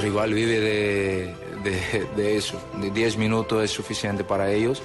[0.00, 2.58] El rival vive de, de- de eso.
[2.80, 4.80] De 10 minutos es suficiente para ellos.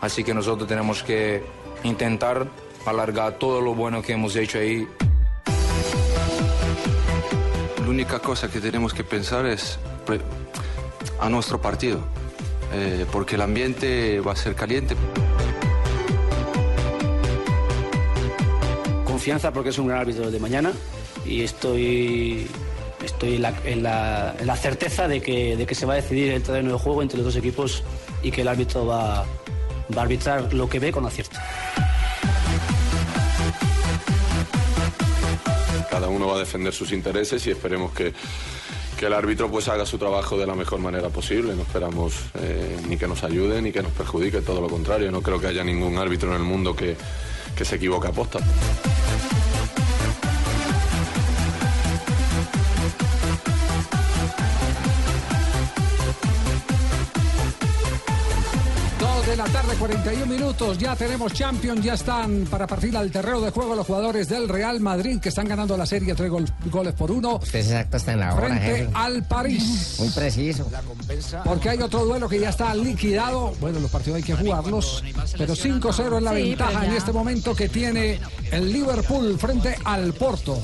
[0.00, 1.42] Así que nosotros tenemos que
[1.82, 2.46] intentar
[2.86, 4.86] alargar todo lo bueno que hemos hecho ahí.
[7.82, 9.76] La única cosa que tenemos que pensar es
[11.20, 11.98] a nuestro partido,
[12.72, 14.94] eh, porque el ambiente va a ser caliente.
[19.04, 20.72] Confianza porque es un gran árbitro de mañana
[21.26, 22.46] y estoy,
[23.04, 26.42] estoy en, la, en la- certeza de que, de que se va a decidir el
[26.42, 27.82] terreno de juego entre los dos equipos
[28.22, 29.24] y que el árbitro va,
[29.96, 31.38] va a arbitrar lo que ve con acierto.
[35.90, 38.12] Cada uno va a defender sus intereses y esperemos que,
[38.98, 41.54] que el árbitro pues haga su trabajo de la mejor manera posible.
[41.54, 45.10] No esperamos eh, ni que nos ayude ni que nos perjudique, todo lo contrario.
[45.12, 46.96] No creo que haya ningún árbitro en el mundo que,
[47.56, 48.12] que se equivoque a
[59.34, 60.78] de la tarde, 41 minutos.
[60.78, 64.78] Ya tenemos Champions, ya están para partir al terreno de juego los jugadores del Real
[64.78, 68.20] Madrid que están ganando la serie tres gol- goles por uno Usted exacto está en
[68.20, 68.90] la hora, frente jefe.
[68.94, 69.96] al París.
[69.98, 70.68] Muy preciso.
[71.44, 73.52] Porque hay otro duelo que ya está liquidado.
[73.60, 75.02] Bueno, los partidos hay que jugarlos.
[75.36, 78.20] Pero 5-0 es la Sí, ventaja en este momento que tiene
[78.52, 80.60] el Liverpool frente al Porto.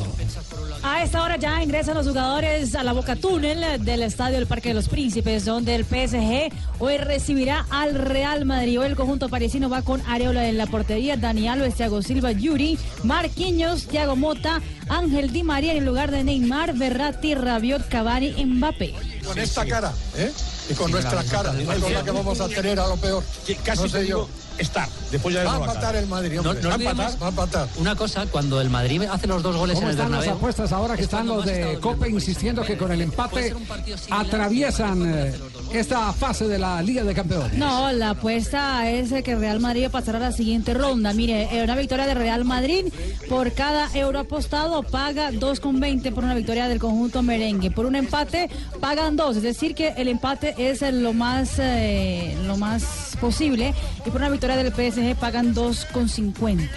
[0.85, 4.69] A esta hora ya ingresan los jugadores a la boca túnel del estadio del Parque
[4.69, 8.60] de los Príncipes, donde el PSG hoy recibirá al Real Madrid.
[8.61, 12.79] Hoy el conjunto parisino va con Areola en la portería, Dani Alves, Thiago Silva, Yuri,
[13.05, 14.61] Marquinhos, Thiago Mota,
[14.91, 18.95] Ángel Di María en el lugar de Neymar, Berratti, Rabiot, Cavani, Mbappé.
[19.25, 20.31] Con esta cara, ¿eh?
[20.69, 23.25] Y con nuestras caras, no es con la que vamos a tener a lo peor.
[23.65, 24.29] Casi no sé yo.
[24.59, 24.87] estar.
[25.11, 27.69] Después ya Va a empatar el Madrid, No- no va a empatar, va a empatar.
[27.79, 30.37] Una cosa, cuando el Madrid hace los dos goles ¿Cómo en el están las Bernabéu,
[30.39, 33.55] apuestas ahora que están los de Cope insistiendo que con el empate
[34.11, 35.03] atraviesan
[35.73, 37.57] esta fase de la Liga de Campeones?
[37.57, 41.13] No, la apuesta es que Real Madrid pasará a la siguiente ronda.
[41.13, 42.87] Mire, eh, una victoria de Real Madrid
[43.29, 47.71] por cada euro apostado paga 2,20 por una victoria del conjunto merengue.
[47.71, 48.51] Por un empate
[48.81, 53.75] pagan 2, es decir que el empate es eh, lo más eh, lo más posible
[54.05, 56.69] y por una victoria del PSG pagan 2,50.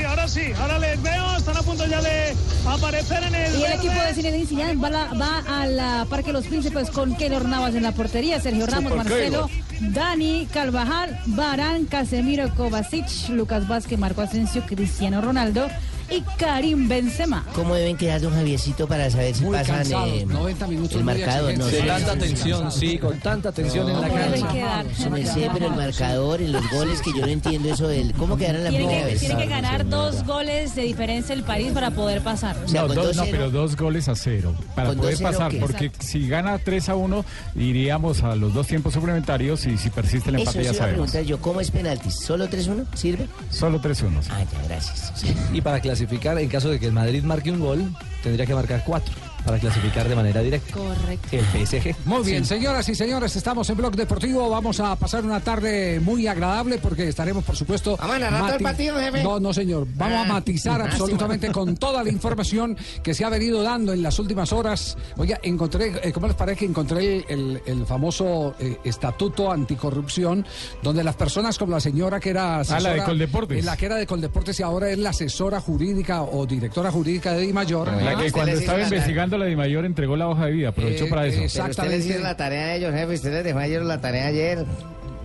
[0.00, 2.34] Sí, ahora sí, ahora les veo, están a punto ya de
[2.66, 3.52] aparecer en el.
[3.52, 3.74] Y el verde.
[3.74, 7.44] equipo de Zinedine Zidane va, la- va a la Parque de los Príncipes con Keylor
[7.44, 9.50] Navas en la portería, Sergio Ramos, Marcelo.
[9.80, 15.68] Dani, Carvajal, Barán, Casemiro, Kovacic, Lucas Vázquez, Marco Asensio, Cristiano Ronaldo
[16.10, 17.44] y Karim Benzema.
[17.54, 21.04] ¿Cómo deben quedar, don Javiercito, para saber si Muy pasan cansados, eh, 90 minutos el
[21.04, 21.56] marcador?
[21.58, 21.66] No.
[21.66, 24.36] De tanta tensión, sí, con tanta tensión en la ¿Cómo cancha.
[24.36, 24.86] deben quedar?
[24.96, 28.12] Su merced, pero el marcador, en los goles, que yo no entiendo eso del...
[28.14, 29.20] ¿Cómo quedaron la Tiene primera que, vez?
[29.20, 32.56] tiene que ganar dos goles de diferencia el París para poder pasar.
[32.66, 33.28] sea, no, dos, no, 2-0.
[33.30, 35.58] pero dos goles a cero para ¿Con poder 2-0 pasar, qué?
[35.60, 37.24] porque si gana 3 a 1
[37.56, 41.12] iríamos a los dos tiempos suplementarios y si persiste el Eso empate sí ya sabemos.
[41.26, 42.14] yo, ¿cómo es penaltis?
[42.20, 42.84] ¿Solo 3-1?
[42.94, 43.26] ¿Sirve?
[43.50, 44.20] Solo 3 a 1.
[44.30, 45.12] Ah, ya, gracias.
[45.52, 45.99] Y para clasificar,
[46.38, 50.08] en caso de que el Madrid marque un gol, tendría que marcar cuatro para clasificar
[50.08, 50.72] de manera directa.
[50.74, 51.28] Correcto.
[51.32, 51.94] El PSG.
[52.04, 54.48] Muy bien, señoras y señores, estamos en Blog Deportivo.
[54.50, 57.96] Vamos a pasar una tarde muy agradable porque estaremos, por supuesto.
[57.98, 59.22] ¿Vamos a narrar todo el partido, jefe?
[59.22, 59.86] No, no, señor.
[59.96, 63.62] Vamos a Ah, matizar ah, sí, absolutamente con toda la información que se ha venido
[63.62, 64.96] dando en las últimas horas.
[65.16, 70.44] Oiga, encontré, eh, ¿cómo les parece que encontré el, el famoso eh, estatuto anticorrupción
[70.82, 73.58] donde las personas como la señora que era Ah, la de asesora- Coldeportes.
[73.58, 77.32] eh, La que era de Coldeportes y ahora es la asesora jurídica o directora jurídica
[77.32, 77.90] de Di Mayor.
[77.92, 81.08] La que cuando estaba investigando la de Mayor entregó la hoja de vida, aprovechó Eh,
[81.08, 81.40] para eso.
[81.52, 83.14] Pero usted les la tarea a ellos, jefe.
[83.14, 84.64] Usted les dejó a ellos la tarea ayer.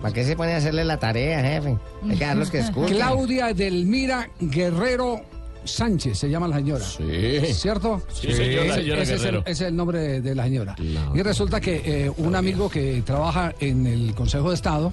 [0.02, 1.76] ¿Para qué se pone a hacerle la tarea, jefe?
[2.04, 2.96] Hay que dejarlos que escuchen.
[2.96, 5.22] Claudia Delmira Guerrero
[5.64, 6.84] Sánchez se llama la señora.
[6.84, 7.52] Sí.
[7.54, 8.02] ¿Cierto?
[8.12, 9.40] Sí, señora, Ese- señora ese, es el, Guerrero.
[9.46, 10.76] ese es el nombre de, de la señora.
[11.14, 14.92] Y resulta que eh, un amigo que trabaja en el Consejo de Estado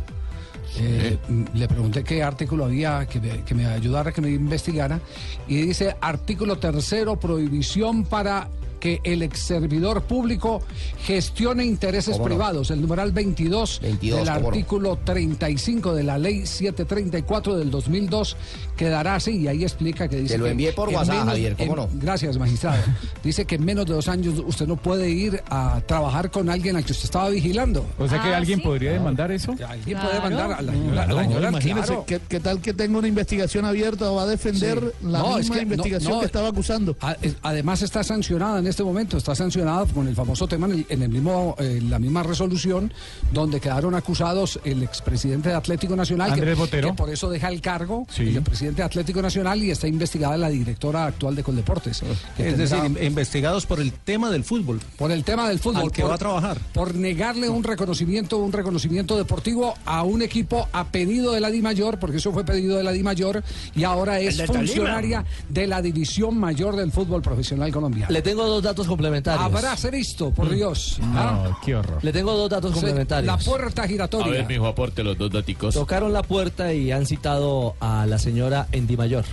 [0.80, 1.18] eh,
[1.54, 5.00] le pregunté qué artículo había que me, que me ayudara, que me investigara,
[5.48, 8.48] y dice artículo tercero, prohibición para
[8.84, 10.62] que el ex servidor público
[11.06, 12.70] gestione intereses privados.
[12.70, 14.48] El numeral 22, 22, del ¿cómo no?
[14.50, 18.36] artículo 35 de la ley 734 del 2002
[18.76, 21.56] quedará así y ahí explica que dice Te lo que envié por en WhatsApp, Javier,
[21.58, 21.90] ¿cómo en- no?
[21.94, 22.78] Gracias, magistrado.
[23.24, 26.76] Dice que en menos de dos años usted no puede ir a trabajar con alguien
[26.76, 27.86] al que usted estaba vigilando.
[27.98, 28.66] O sea que Ah, alguien ¿sí?
[28.66, 29.52] podría demandar eso.
[29.68, 30.24] Alguien puede Claro.
[30.24, 30.72] mandar a la,
[31.08, 32.06] No, señora, Imagínese, claro.
[32.08, 35.08] ¿qué, qué tal que tenga una investigación abierta o va a defender Sí.
[35.08, 36.20] la No, es misma que investigación no.
[36.20, 36.96] que estaba acusando?
[37.02, 40.74] A- es- Además está sancionada en este momento, está sancionada con el famoso tema en,
[40.74, 42.92] el- en el mismo, eh, la misma resolución
[43.32, 46.90] donde quedaron acusados el expresidente de Atlético Nacional, que, Andrés Botero.
[46.90, 48.36] que por eso deja el cargo, Sí.
[48.36, 52.02] el presidente de Atlético Nacional y está investigada la directora actual de Coldeportes.
[52.38, 54.80] Es decir, investigados por el tema del fútbol.
[54.98, 55.84] por el tema del fútbol.
[55.84, 56.58] Al que por- va a trabajar.
[56.74, 62.00] Por negarle un reconocimiento, un reconocimiento deportivo a un equipo a pedido de la DIMAYOR,
[62.00, 63.44] porque eso fue pedido de la DIMAYOR
[63.76, 68.12] y ahora es de funcionaria de la división mayor del fútbol profesional colombiano.
[68.12, 69.44] Le tengo dos datos complementarios.
[69.46, 70.98] Habráse visto, por Dios.
[71.02, 71.44] ¿ah?
[71.50, 72.00] No, qué horror.
[72.04, 73.26] Le tengo dos datos complementarios.
[73.28, 74.46] La puerta giratoria.
[74.48, 75.74] mijo, aporte los dos daticos.
[75.74, 79.26] Tocaron la puerta y han citado a la señora Endimayor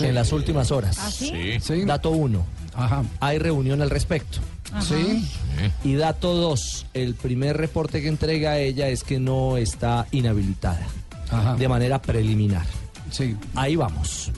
[0.00, 0.98] en las últimas horas.
[1.00, 1.32] ¿Ah, sí?
[1.60, 1.84] Sí.
[1.84, 2.44] Dato uno,
[2.74, 3.02] Ajá.
[3.20, 4.38] hay reunión al respecto.
[4.80, 5.24] Sí.
[5.84, 10.84] Y dato dos, el primer reporte que entrega ella es que no está inhabilitada
[11.30, 11.54] Ajá.
[11.54, 12.66] de manera preliminar.
[13.10, 13.36] Sí.
[13.54, 14.32] Ahí vamos.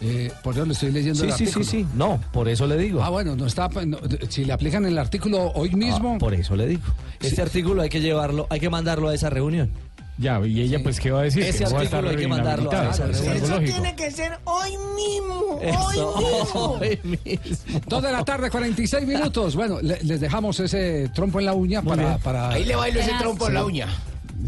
[0.00, 1.86] Eh, por eso le estoy leyendo Sí, el sí, sí, sí.
[1.94, 3.02] No, por eso le digo.
[3.02, 3.68] Ah, bueno, no está.
[3.86, 3.98] no,
[4.28, 6.14] si le aplican el artículo hoy mismo.
[6.16, 6.82] Ah, por eso le digo.
[7.20, 9.70] Este artículo hay que llevarlo, hay que mandarlo a esa reunión.
[10.18, 12.72] Ya, y ella pues qué va a decir Ese que no artículo hay que mandarlo
[12.72, 13.44] a esa Es reunión.
[13.52, 13.96] algo lógico.
[13.96, 15.58] que ser hoy mismo.
[15.60, 17.80] Eso, Hoy hoy mismo.
[17.86, 19.54] Dos de la tarde, 46 minutos.
[19.54, 22.48] Bueno, le- les dejamos ese trompo en la uña para, para.
[22.50, 23.88] Ahí le bailo ese trompo en la uña.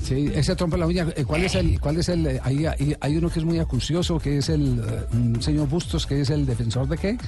[0.03, 1.07] Sí, ese trompo en la uña.
[1.17, 2.27] eh, ¿Cuál es el, cuál es el?
[2.27, 5.69] eh, Ahí, ahí hay uno que es muy acucioso, que es el eh, un señor
[5.69, 7.19] Bustos, que es el defensor de qué?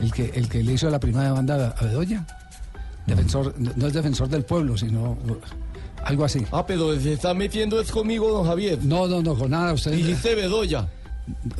[0.00, 2.26] El que, el que le hizo la primera demanda a Bedoya.
[3.06, 5.18] Defensor, no es defensor del pueblo, sino
[6.04, 6.44] algo así.
[6.52, 8.78] Ah, pero se está metiendo es conmigo, don Javier.
[8.82, 9.72] No, no, no, con nada.
[9.72, 10.88] Usted, Dijiste Bedoya.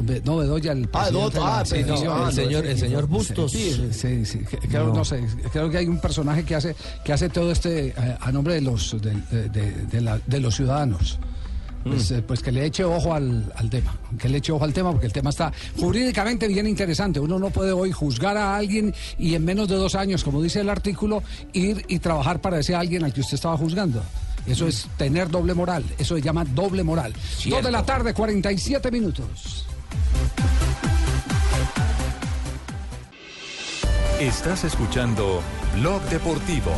[0.02, 1.08] Be- no, Bedoya, el Ah,
[1.42, 1.98] ah, selección.
[1.98, 3.52] sí, no, ah, el señor, el señor Bustos.
[3.52, 4.38] Sí, sí, sí,
[4.68, 5.04] creo, no.
[5.04, 8.54] sé, creo que hay un personaje que hace, que hace todo este eh, a nombre
[8.54, 11.18] de los, de, de- de- de la- de los ciudadanos.
[11.84, 14.72] Pues, eh, pues que le eche ojo al, al tema, que le eche ojo al
[14.74, 17.20] tema porque el tema está jurídicamente bien interesante.
[17.20, 20.60] Uno no puede hoy juzgar a alguien y en menos de dos años, como dice
[20.60, 21.22] el artículo,
[21.54, 24.02] ir y trabajar para ese alguien al que usted estaba juzgando.
[24.46, 27.14] Eso es tener doble moral, eso se llama doble moral.
[27.46, 29.66] Dos de la tarde, 47 minutos.
[34.20, 35.42] Estás escuchando
[35.76, 36.72] Blog Deportivo.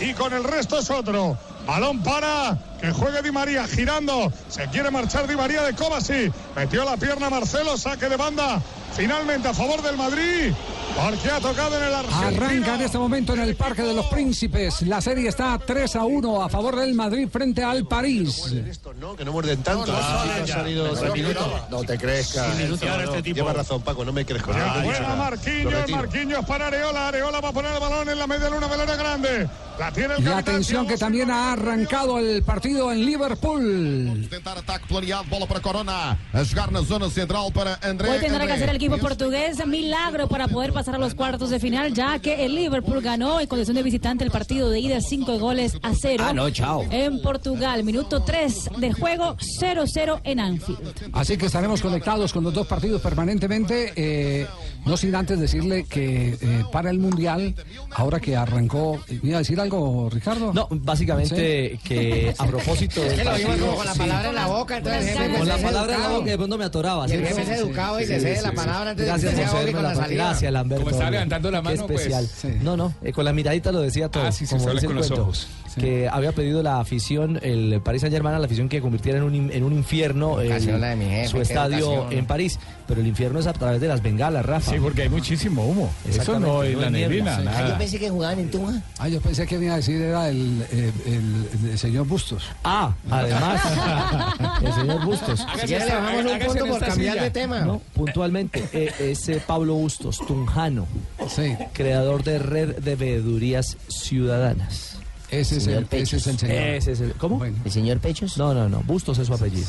[0.00, 1.38] Y con el resto es otro.
[1.66, 4.32] Balón para que juegue Di María girando.
[4.48, 6.32] Se quiere marchar Di María de Cobasi.
[6.56, 8.60] Metió la pierna Marcelo, saque de banda.
[8.96, 10.52] Finalmente a favor del Madrid.
[10.94, 12.44] Porque ha tocado en el argentino.
[12.44, 14.82] Arranca en este momento en el Parque de los Príncipes.
[14.82, 18.52] La serie está 3 a 1 a favor del Madrid frente al París.
[18.98, 19.86] No, que no muerden tanto.
[19.86, 20.54] No, no, Ah, ha ya.
[20.56, 21.46] salido tres minutos.
[21.70, 21.84] no.
[21.84, 22.54] Te crezcas.
[22.56, 22.88] Sí, minutos.
[22.88, 23.36] No, no, Este tipo.
[23.36, 24.52] Lleva razón, Paco, no me crezco.
[24.52, 25.88] No, lo Marquinhos.
[25.90, 27.08] Marquinhos para Areola.
[27.08, 29.48] Areola va a poner el balón en la media luna, velera grande.
[29.78, 30.38] La tiene el Y capitán.
[30.38, 34.26] atención que también ha arrancado el partido en Liverpool.
[34.28, 36.18] Tentar ataque planeado, bola para Corona.
[36.34, 38.10] A jogar na zona central para André.
[38.10, 41.60] Hoy tendrá que hacer el equipo portugués milagro para poder pasar a los cuartos de
[41.60, 45.38] final, ya que el Liverpool ganó en condición de visitante el partido de ida cinco
[45.38, 46.24] goles a cero.
[46.26, 46.86] Ah, no, chao.
[46.90, 51.10] En Portugal, minuto 3 del juego, 0-0 en Anfield.
[51.12, 53.92] Así que estaremos conectados con los dos partidos permanentemente.
[53.96, 54.46] eh,
[54.86, 57.54] no sin antes decirle que eh, para el Mundial,
[57.92, 59.00] ahora que arrancó.
[59.22, 60.52] ¿Me iba a decir algo, Ricardo?
[60.52, 63.98] No, básicamente que a propósito Es del que lo vimos partido- con la sí.
[63.98, 66.58] palabra en la boca, entonces el jefe Con la palabra en la boca de pronto
[66.58, 67.08] me atoraba.
[67.08, 69.34] Y el jefe es Sí, educado y sí, cede sí, la palabra antes de Gracias
[69.34, 70.24] que obvio con la salida.
[70.24, 70.84] Gracias, Lamberto.
[70.84, 72.00] Como estaba levantando la mano, pues.
[72.00, 72.26] especial.
[72.26, 72.48] Sí.
[72.62, 74.24] No, no, eh, con la miradita lo decía todo.
[74.24, 75.32] Ah, sí, habla dice con el los cuento,
[75.78, 79.50] Que había pedido la afición, el Paris Saint Germain, la afición que convirtiera en un,
[79.52, 82.12] en un infierno el- de mi jefe, su estadio educación.
[82.18, 82.58] en París.
[82.88, 84.72] Pero el infierno es a través de las bengalas, Rafa.
[84.72, 85.90] Sí, porque hay muchísimo humo.
[86.08, 87.44] Eso no es la neblina, sí.
[87.44, 87.68] nada.
[87.68, 88.82] Yo pensé que jugaban en Tunja.
[88.98, 92.44] Ah, yo pensé que me iba a decir era el, eh, el- el señor Bustos.
[92.64, 93.62] Ah, además,
[94.62, 95.46] el señor Bustos.
[95.60, 97.60] Si le bajamos un punto por cambiar de tema.
[97.60, 100.86] No, puntualmente, eh, es eh, Pablo Bustos, tunjano,
[101.28, 104.98] Sí, creador de Red de Veedurías Ciudadanas.
[105.30, 106.56] Ese es, Señor el, ese es el señor.
[106.56, 107.38] Ese es el- ¿Cómo?
[107.38, 108.36] Bueno, ¿El señor Pechos?
[108.38, 109.66] No, no, no, Bustos es su apellido.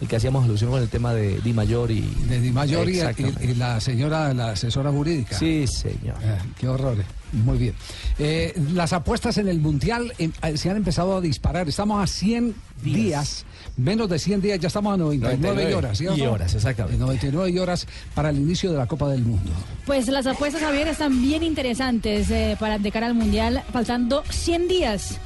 [0.00, 2.00] El que hacíamos alusión con el tema de Di Mayor y...
[2.00, 5.38] de Di Mayor y, la señora, la asesora jurídica.
[5.38, 6.16] Sí, señor.
[6.24, 6.96] Ah, qué horror.
[7.34, 7.74] Muy bien.
[8.18, 11.68] Eh, las apuestas en el Mundial em, eh, se han empezado a disparar.
[11.68, 13.44] Estamos a 100 días.
[13.76, 15.98] menos de 100 días, ya estamos a 99, 99 horas.
[15.98, 16.96] ¿sí y horas, exactamente.
[16.98, 19.50] 99 horas para el inicio de la Copa del Mundo.
[19.86, 24.68] Pues las apuestas, Javier, están bien interesantes eh, para de cara al Mundial, faltando 100
[24.68, 25.18] días.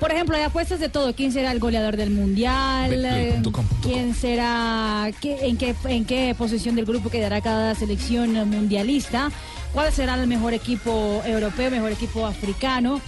[0.00, 1.14] Por ejemplo, hay apuestas de todo.
[1.14, 2.92] ¿Quién será el goleador del Mundial?
[3.04, 3.40] Eh,
[3.82, 5.10] ¿Quién será?
[5.20, 9.30] qué- en, qué, ¿En qué posición del grupo quedará cada selección mundialista?
[9.74, 13.00] ¿Cuál será el mejor equipo europeo, mejor equipo africano?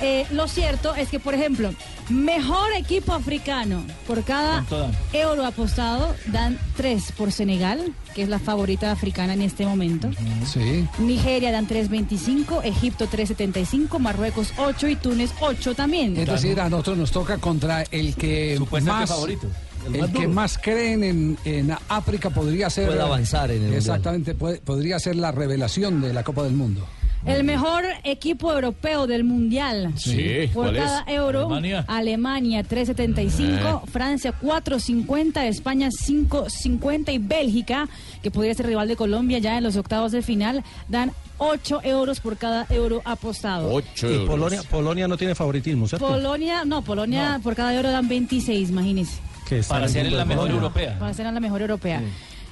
[0.00, 1.72] Eh, lo cierto es que, por ejemplo,
[2.08, 4.64] mejor equipo africano por cada
[5.12, 10.10] euro apostado dan 3 por Senegal, que es la favorita africana en este momento.
[10.50, 10.88] Sí.
[10.98, 16.16] Nigeria dan 3.25, Egipto 3.75, Marruecos 8 y Túnez 8 también.
[16.16, 19.48] Es decir, a nosotros nos toca contra el que Supuestamente más favorito,
[19.86, 20.28] el el, más que duro.
[20.30, 25.16] más creen en, en África podría ser Puede avanzar en el exactamente puede- podría ser
[25.16, 26.86] la revelación de la Copa del Mundo.
[27.26, 29.94] El mejor equipo europeo del Mundial.
[29.96, 30.82] Sí, Por ¿cuál es?
[30.82, 31.84] cada euro, Alemania.
[31.88, 37.88] Alemania, 3.75, Francia 4.50, España 5.50 y Bélgica,
[38.22, 42.20] que podría ser rival de Colombia ya en los octavos de final, dan 8 euros
[42.20, 43.80] por cada euro apostado.
[43.80, 46.06] Y Polonia, Polonia no tiene favoritismo, ¿cierto?
[46.06, 49.18] Polonia, no, Polonia por cada euro dan 26, imagínense.
[49.48, 50.98] Que Para ser la mejor europea.
[50.98, 52.02] Para ser la mejor europea.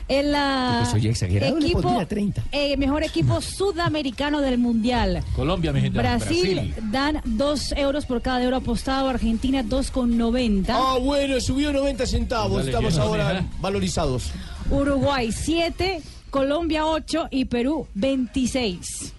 [0.08, 2.42] El le equipo, pondría 30.
[2.52, 5.22] eh, mejor equipo sudamericano del mundial.
[5.34, 5.98] Colombia, mi gente.
[5.98, 10.66] Brasil, dan 2 euros por cada euro apostado, Argentina 2,90.
[10.70, 12.58] Ah, bueno, subió 90 centavos.
[12.58, 13.02] Dale, Estamos bien.
[13.02, 14.32] ahora valorizados.
[14.70, 19.12] Uruguay 7, Colombia 8 y Perú 26.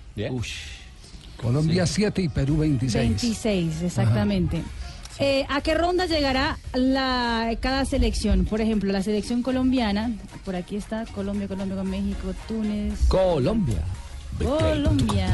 [1.37, 3.09] Colombia 7 y Perú 26.
[3.09, 4.61] 26, exactamente.
[5.19, 8.45] Eh, ¿A qué ronda llegará la, cada selección?
[8.45, 10.11] Por ejemplo, la selección colombiana,
[10.43, 13.83] por aquí está Colombia, Colombia con México, Túnez, Colombia.
[14.39, 15.29] Colombia,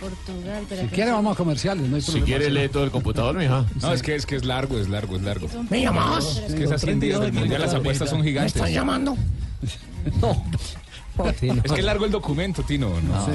[0.00, 0.62] Portugal.
[0.62, 1.14] espera Si quiere sí.
[1.14, 3.66] vamos a comerciales, no hay Si quiere lee todo el computador, mija.
[3.82, 5.48] No, es que es que es largo, es largo, es largo.
[5.68, 6.42] ¿Me llamas?
[6.48, 8.54] Es que esas 100 días del mundial las apuestas son gigantes.
[8.54, 9.16] ¿Me están llamando?
[10.20, 10.44] No.
[11.24, 12.88] Es que es largo el documento, Tino.
[12.88, 13.26] No.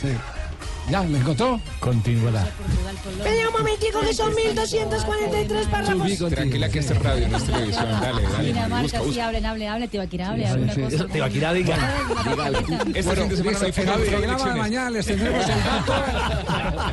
[0.00, 0.08] Sí.
[0.90, 1.04] ¿Ya?
[1.04, 1.60] ¿Le encontró?
[1.80, 2.44] Continuará.
[2.44, 6.18] Espera un momentico que son 1243 párrafos.
[6.30, 7.86] Tranquila que es radio, no es televisión.
[8.00, 8.44] Dale, dale.
[8.48, 11.06] Dinamarca, Busca, sí, hablen, hablen, hablen, Tibaquirá, hable, Sí, alguna sí, cosa.
[11.06, 11.76] Tibaquirá, diga.
[12.94, 15.94] Este Bueno, fin de semana hay programa de mañana les tendremos el dato.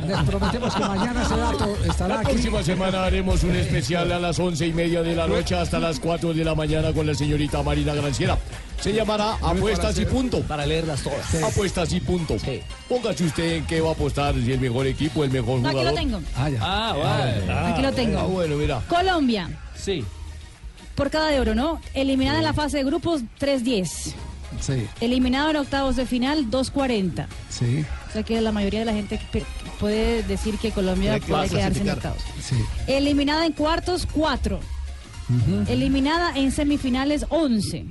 [0.08, 2.32] Les prometemos que mañana ese dato estará La aquí.
[2.32, 6.00] próxima semana haremos un especial a las once y media de la noche hasta las
[6.00, 8.38] 4 de la mañana con la señorita Marina Granciera.
[8.82, 10.42] Se llamará Apuestas y Punto.
[10.42, 11.44] Para leerlas todas.
[11.44, 12.38] Apuestas y Punto.
[12.88, 15.78] Póngase usted en qué va a apostar, si el mejor equipo, el mejor No, aquí
[15.78, 15.94] jugador.
[15.94, 16.22] lo tengo.
[16.36, 16.60] Ah, ya.
[16.62, 17.52] Ah, vale.
[17.74, 18.20] Aquí lo tengo.
[18.20, 18.82] Ah, bueno, mira.
[18.88, 20.04] Colombia, Sí.
[20.96, 21.82] por cada euro, ¿no?
[21.94, 24.14] Eliminada en la fase de grupos, 3.10.
[24.62, 27.28] Sí, Eliminado en octavos de final, 2.40.
[27.50, 29.20] sí, O sea que la mayoría de la gente
[29.80, 32.18] puede decir que Colombia puede quedarse en octavos.
[32.42, 32.56] sí.
[32.88, 34.60] Eliminada en cuartos, 4.
[35.68, 37.86] Eliminada en semifinales, 11.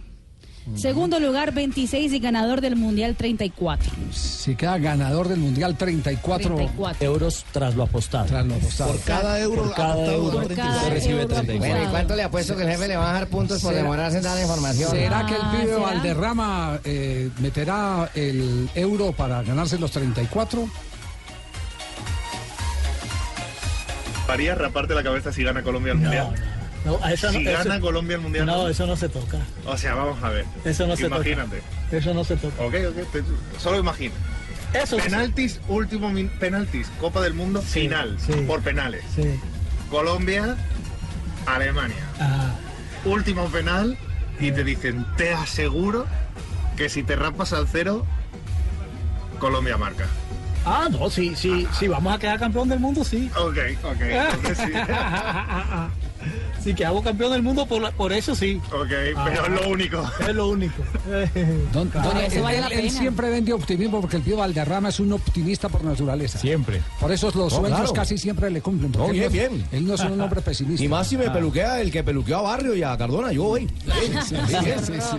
[0.76, 3.90] Segundo lugar, 26 y ganador del Mundial, 34.
[4.12, 7.04] Si queda ganador del Mundial 34, 34.
[7.06, 8.26] Euros tras lo apostado.
[8.26, 8.92] tras lo apostado.
[8.92, 10.32] Por cada euro Por cada apostado, euro.
[10.38, 10.76] Por 36.
[10.78, 11.58] cada recibe euro 34.
[11.68, 14.18] Bueno, ¿y cuánto le apuesto que el jefe le va a dar puntos por demorarse
[14.18, 14.90] en dar la información?
[14.90, 15.78] ¿Será que el Ah, pibe ¿será?
[15.78, 20.68] Valderrama eh, meterá el euro para ganarse los 34?
[24.28, 26.34] María, raparte la cabeza si gana Colombia el Mundial.
[26.88, 28.46] No, a eso si no, gana eso- Colombia el Mundial.
[28.46, 29.38] No, eso no se toca.
[29.66, 30.46] O sea, vamos a ver.
[30.64, 31.16] Eso no se toca.
[31.16, 31.62] Imagínate.
[31.92, 32.62] Eso no se toca.
[32.64, 33.12] Ok, ok.
[33.12, 33.22] te-
[33.58, 34.14] solo imagina.
[34.72, 38.32] Eso se- penaltis, último min- penaltis, Copa del Mundo, final, sí.
[38.46, 39.02] por penales.
[39.14, 39.38] Sí.
[39.90, 40.56] Colombia,
[41.46, 41.96] Alemania.
[43.04, 43.96] Último penal
[44.40, 46.06] y te dicen, te aseguro
[46.76, 48.06] que si te rapas al cero,
[49.38, 50.06] Colombia marca.
[50.66, 53.30] ah, no, sí, sí, sí, vamos a quedar campeón del mundo, sí.
[53.38, 54.00] Ok, ok.
[54.00, 54.72] entonces sí.
[56.68, 58.60] Si quedamos campeón del mundo, por, la- por eso sí.
[58.70, 58.88] Ok,
[59.24, 60.04] pero es lo único.
[60.20, 60.82] Es lo único.
[61.72, 65.00] Don- don- eso él, vale la él- siempre vende optimismo porque el pibe Valderrama es
[65.00, 66.38] un optimista por naturaleza.
[66.38, 66.82] Siempre.
[67.00, 67.92] Por eso los No, sueños claro.
[67.94, 68.92] casi siempre le cumplen.
[68.92, 69.66] No, él, bien, no, bien.
[69.72, 70.84] él no es un hombre pesimista.
[70.84, 73.66] Y más si me peluquea el que peluqueó a Barrio y a Cardona, yo voy.
[74.28, 74.34] Sí,
[74.84, 75.18] sí, sí.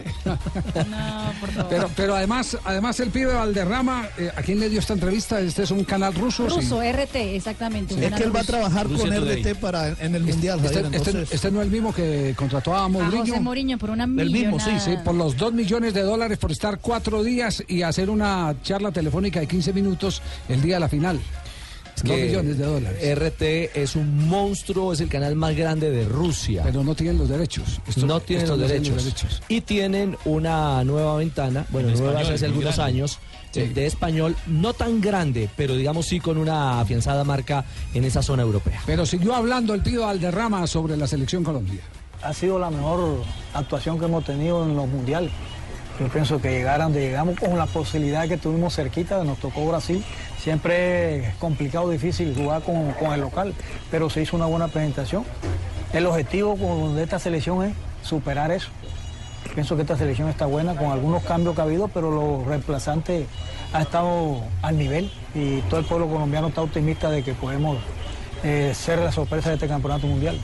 [1.69, 5.39] Pero, pero además, además el pibe Valderrama, eh, ¿a quién le dio esta entrevista?
[5.39, 6.47] Este es un canal ruso.
[6.49, 6.55] sí.
[6.57, 7.93] Ruso, RT, exactamente.
[8.05, 9.09] Es que él va a trabajar con.
[9.09, 12.33] RT para en el Mundial, Este, Javier, este- entonces- este no es el mismo que
[12.35, 13.25] contrató a A Mourinho.
[13.25, 14.79] José Mourinho por una El mismo, sí, millonada.
[14.79, 18.91] Sí, por los dos millones de dólares por estar cuatro días y hacer una charla
[18.91, 21.19] telefónica de 15 minutos el día de la final.
[22.03, 23.17] Dos millones de dólares.
[23.17, 23.41] RT
[23.75, 26.61] es un monstruo, es el canal más grande de Rusia.
[26.63, 27.81] Pero no tienen los derechos.
[27.87, 29.41] Esto- no tienen los, no derechos.
[29.49, 32.83] Y tienen una nueva ventana, bueno, En nueva español, hace algunos grande.
[32.99, 33.19] años,
[33.53, 38.43] de español, no tan grande, pero digamos sí con una afianzada marca en esa zona
[38.43, 38.81] europea.
[38.85, 41.81] Pero siguió hablando el tío Alderrama sobre la selección Colombia.
[42.21, 45.31] Ha sido la mejor actuación que hemos tenido en los mundiales.
[45.99, 50.03] Yo pienso que llegaran, llegamos con la posibilidad que tuvimos cerquita, nos tocó Brasil.
[50.41, 53.53] Siempre es complicado, difícil jugar con, con el local,
[53.91, 55.25] pero se hizo una buena presentación.
[55.91, 58.69] El objetivo con- de esta selección es superar eso.
[59.53, 63.27] Pienso que esta selección está buena con algunos cambios que ha habido, pero los reemplazantes
[63.73, 67.77] ha estado al nivel y todo el pueblo colombiano está optimista de que podemos
[68.43, 70.39] eh, ser la sorpresa de este campeonato mundial.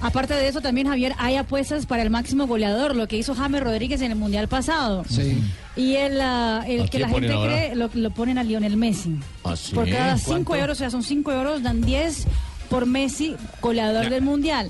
[0.00, 3.62] Aparte de eso, también Javier, hay apuestas para el máximo goleador, lo que hizo James
[3.62, 5.04] Rodríguez en el Mundial pasado.
[5.08, 5.42] Sí.
[5.74, 7.50] Y el, ah, el ¿A que la gente ahora?
[7.50, 9.16] cree lo, lo ponen a Lionel Messi.
[9.42, 9.74] ¿Ah, sí?
[9.74, 10.52] Por cada ¿Cuánto?
[10.52, 12.26] 5 euros, o sea, son 5 euros, dan 10
[12.68, 14.68] por Messi, goleador del Mundial.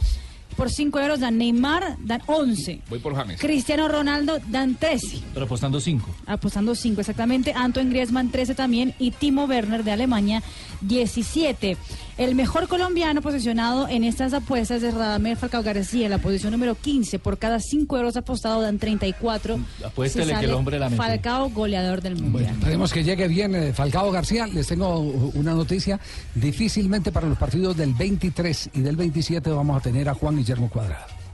[0.57, 2.83] Por 5 euros dan Neymar, dan 11.
[2.89, 3.41] Voy por James.
[3.41, 5.23] Cristiano Ronaldo dan 13.
[5.35, 6.15] Pero apostando 5.
[6.27, 7.53] Apostando 5 exactamente.
[7.55, 8.95] Antoine Griezmann 13 también.
[8.99, 10.43] Y Timo Werner de Alemania
[10.81, 11.77] 17.
[12.19, 16.75] El mejor colombiano posicionado en estas apuestas es Radamel Falcao García, en la posición número
[16.75, 17.19] 15.
[17.19, 19.59] Por cada 5 euros apostado dan 34.
[19.85, 21.05] Apuéstele que el hombre la metió.
[21.05, 22.55] Falcao, goleador del Mundial.
[22.55, 24.47] Esperemos que llegue bien eh, Falcao García.
[24.47, 26.01] Les tengo una noticia.
[26.35, 30.71] Difícilmente para los partidos del 23 y del 27 vamos a tener a Juan Guillermo
[30.71, 31.26] Cuadrado.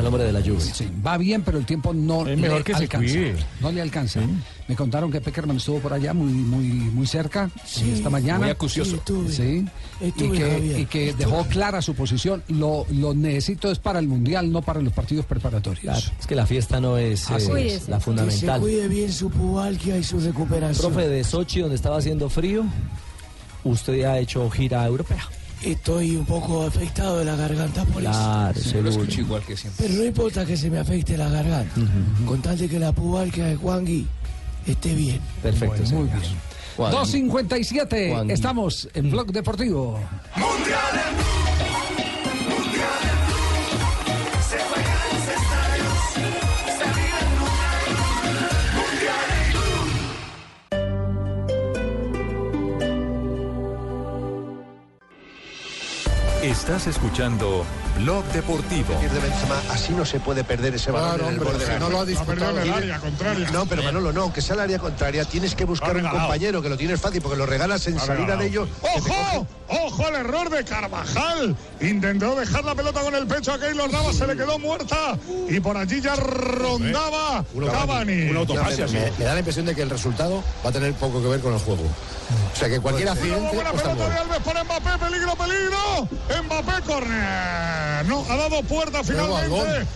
[0.00, 0.60] Al hombre de la lluvia.
[0.74, 3.06] Sí, va bien, pero el tiempo no Es mejor le que se alcanza.
[3.06, 3.36] cuide.
[3.60, 4.20] No le alcanza.
[4.66, 7.50] Me contaron que Peckerman estuvo por allá muy muy muy cerca
[7.82, 8.38] eh, esta mañana.
[8.40, 8.90] muy acucioso.
[8.92, 9.32] Sí, Estuve.
[9.32, 9.64] Sí.
[10.00, 10.80] Estuve, y que, Javier.
[10.80, 12.42] y que dejó clara su posición.
[12.48, 15.80] Lo, lo necesito es para el Mundial, no para los partidos preparatorios.
[15.82, 17.88] Claro, es que la fiesta no es, Así eh, es.
[17.88, 18.60] la Que se fundamental.
[18.60, 20.92] cuide bien su pubalgia y su recuperación.
[20.92, 22.64] Profe, de Sochi, donde estaba haciendo frío,
[23.64, 25.22] usted ya ha hecho gira europea.
[25.62, 28.70] Estoy un poco afectado de la garganta por Claro, eso.
[28.70, 29.04] seguro.
[29.10, 29.86] igual que siempre.
[29.86, 31.74] Pero no importa que se me afecte la garganta.
[32.26, 34.06] Con tal de que la pubalgia de Juangui
[34.66, 35.20] esté bien.
[35.42, 35.76] Perfecto.
[35.76, 36.04] Muy señor.
[36.06, 36.22] bien.
[36.78, 38.30] 2.57, Juan.
[38.30, 40.00] estamos en Blog Deportivo.
[40.34, 41.49] Se
[56.50, 57.64] Estás escuchando
[58.02, 58.94] Blog Deportivo.
[58.98, 61.80] Pierde Benzema, así no se puede perder ese balón Claro, en el hombre, borde si
[61.80, 62.58] no lo ha disputado.
[62.60, 63.50] En el área contraria.
[63.50, 66.68] No, pero Manolo, no, aunque sea el área contraria, tienes que buscar un compañero que
[66.68, 68.68] lo tienes fácil porque lo regalas en salida de ellos.
[68.80, 69.46] que ¡Ojo!
[69.68, 71.56] ¡Ojo al error de Carvajal!
[71.80, 75.16] Intentó dejar la pelota con el pecho a Keylor Navas, se le quedó muerta
[75.48, 78.14] y por allí ya rondaba Cavani.
[78.14, 81.40] me, me da la impresión de que el resultado va a tener poco que ver
[81.40, 81.82] con el juego.
[82.52, 84.12] O sea que cualquier luego accidente buena cuesta pelota gol.
[84.14, 86.08] de Alves para Mbappé, peligro, peligro.
[86.44, 87.89] Mbappé, corner.
[88.06, 89.86] No, ha dado puerta finalmente.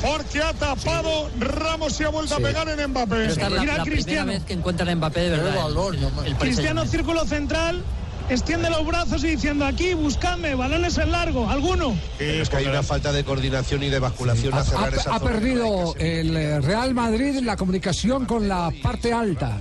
[0.00, 3.26] Porque ha tapado Ramos y ha vuelto a pegar en Mbappé.
[3.26, 4.32] Esta es la, Mira, la primera Cristiano.
[4.32, 5.54] vez que encuentran a Mbappé de verdad.
[5.70, 7.84] el- el Paris Cristiano círculo central,
[8.28, 11.96] extiende los brazos y diciendo aquí, buscadme, balones en largo, alguno.
[12.18, 15.14] Es que hay una falta de coordinación y de basculación Ha, a cerrar ha- esa
[15.14, 15.30] ha zona.
[15.30, 19.60] perdido el eh, Real Madrid la comunicación con la parte alta,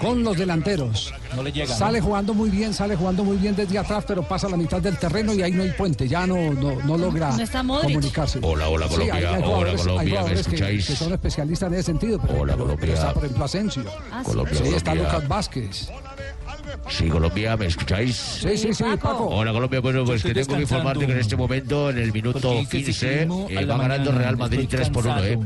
[0.00, 1.12] con los delanteros.
[1.34, 1.74] No le llega.
[1.74, 4.80] Sale jugando muy bien, sale jugando muy bien desde atrás, pero pasa a la mitad
[4.80, 8.38] del terreno y ahí no hay puente, ya no, no, no logra No está comunicarse.
[8.42, 9.14] Hola, hola, Sí, Colombia.
[9.14, 10.86] hay- hay Hola, Colombia, ¿me jugadores que- escucháis?
[10.86, 12.94] Que, son especialistas en ese sentido, pero, Hola, pero- pero Colombia.
[12.94, 13.84] está por ejemplo Asensio.
[14.12, 14.30] Ah, sí.
[14.30, 15.12] Colombia, Sí, está Colombia.
[15.14, 15.88] Lucas Vázquez.
[16.88, 18.16] Sí, Colombia, ¿me escucháis?
[18.16, 19.26] Sí, sí, sí, Paco.
[19.28, 22.40] Hola Colombia, bueno, pues que tengo que informarte que en este momento, en el minuto
[22.40, 25.38] Porque hice 15, ciclismo eh, va ganando Real Madrid estoy 3 por 1, ¿eh?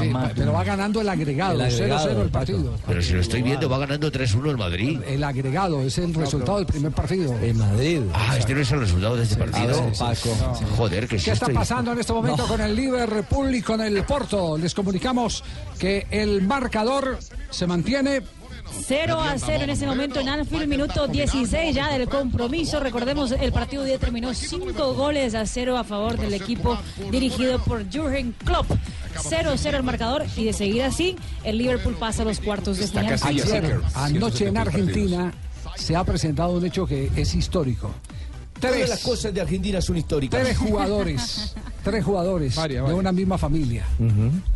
[0.00, 2.74] Sí, pero va ganando el agregado, El 0-0 agregado, el partido.
[2.86, 5.00] Pero si lo estoy viendo, va ganando 3-1 el Madrid.
[5.06, 7.32] El agregado es el resultado del primer partido.
[7.40, 8.00] En Madrid.
[8.12, 9.90] Ah, este no es el resultado de este partido.
[9.92, 10.34] sí, Paco.
[10.76, 12.48] Joder, que sí ¿Qué está estoy- pasando en este momento No.
[12.48, 14.58] con el Liverpool y con el Porto?
[14.58, 15.44] Les comunicamos
[15.78, 17.18] que el marcador
[17.50, 18.22] se mantiene
[18.70, 22.80] 0 a 0 en ese momento en Anfield, minuto 16 ya del compromiso.
[22.80, 26.78] Recordemos, el partido de hoy terminó 5 goles a 0 a favor del equipo
[27.10, 28.70] dirigido por Jurgen Klopp.
[29.16, 33.18] 0-0 el marcador y de seguir así, el Liverpool pasa a los cuartos de final.
[33.22, 35.32] Ayer, anoche en Argentina,
[35.74, 37.94] se ha presentado un hecho que es histórico.
[38.60, 40.40] Todas las Tres, cosas de Argentina son históricas.
[40.42, 43.84] tres jugadores, tres jugadores de una misma familia.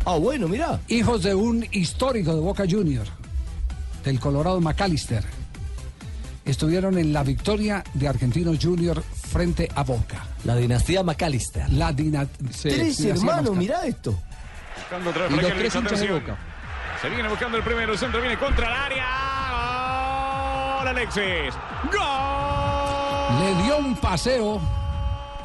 [0.05, 0.79] Ah, bueno, mirá.
[0.87, 3.05] Hijos de un histórico de Boca Junior,
[4.03, 5.23] del Colorado McAllister.
[6.45, 10.25] Estuvieron en la victoria de Argentinos Junior frente a Boca.
[10.43, 11.69] La dinastía McAllister.
[11.71, 14.17] La dina- Tres dinastía hermanos, mirá esto.
[14.77, 16.19] Buscando otra vez Y los tres hinchas de atención.
[16.21, 16.37] Boca.
[17.01, 19.05] Se viene buscando el primero, el centro viene contra el área.
[20.79, 21.53] ¡Gol, Alexis!
[21.91, 23.39] ¡Gol!
[23.39, 24.59] Le dio un paseo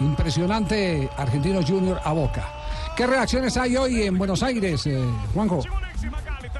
[0.01, 2.45] impresionante Argentinos Junior a Boca.
[2.97, 5.61] ¿Qué reacciones hay hoy en Buenos Aires, eh, Juanjo?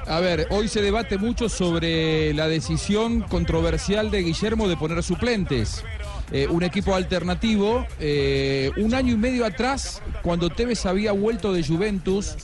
[0.07, 5.83] A ver, hoy se debate mucho sobre la decisión controversial de Guillermo de poner suplentes.
[6.31, 11.65] Eh, un equipo alternativo, eh, un año y medio atrás, cuando Tevez había vuelto de
[11.65, 12.35] Juventus,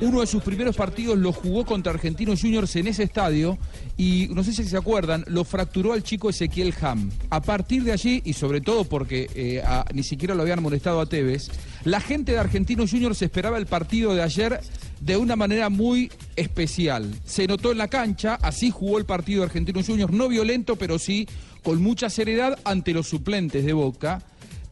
[0.00, 3.58] uno de sus primeros partidos lo jugó contra Argentinos Juniors en ese estadio
[3.96, 7.10] y no sé si se acuerdan, lo fracturó al chico Ezequiel Ham.
[7.30, 9.62] A partir de allí, y sobre todo porque eh,
[9.94, 11.50] ni siquiera lo habían molestado a Tevez,
[11.84, 14.60] la gente de Argentinos Juniors esperaba el partido de ayer
[15.00, 17.14] de una manera muy especial.
[17.24, 20.98] Se notó en la cancha, así jugó el partido de Argentinos Juniors, no violento, pero
[20.98, 21.26] sí
[21.62, 24.22] con mucha seriedad ante los suplentes de Boca.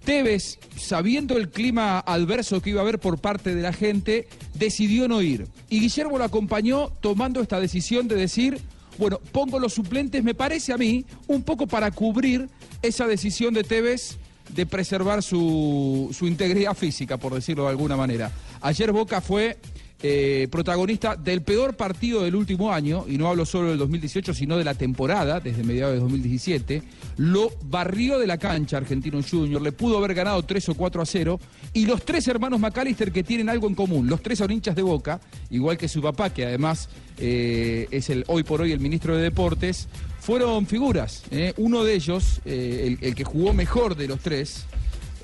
[0.04, 5.08] Tevez, sabiendo el clima adverso que iba a haber por parte de la gente, decidió
[5.08, 5.46] no ir.
[5.68, 8.58] Y Guillermo lo acompañó tomando esta decisión de decir,
[8.96, 12.48] bueno, pongo los suplentes, me parece a mí, un poco para cubrir
[12.80, 14.18] esa decisión de Tevez
[14.48, 18.30] de preservar su, su integridad física, por decirlo de alguna manera.
[18.60, 19.58] Ayer Boca fue
[20.00, 24.56] eh, protagonista del peor partido del último año, y no hablo solo del 2018, sino
[24.56, 26.82] de la temporada, desde mediados de 2017,
[27.16, 31.04] lo barrió de la cancha Argentino Junior, le pudo haber ganado 3 o 4 a
[31.04, 31.40] 0,
[31.72, 34.82] y los tres hermanos McAllister que tienen algo en común, los tres son hinchas de
[34.82, 39.16] Boca, igual que su papá, que además eh, es el hoy por hoy el ministro
[39.16, 39.88] de Deportes,
[40.28, 41.22] fueron figuras.
[41.30, 41.54] eh.
[41.56, 44.66] Uno de ellos, eh, el, el que jugó mejor de los tres,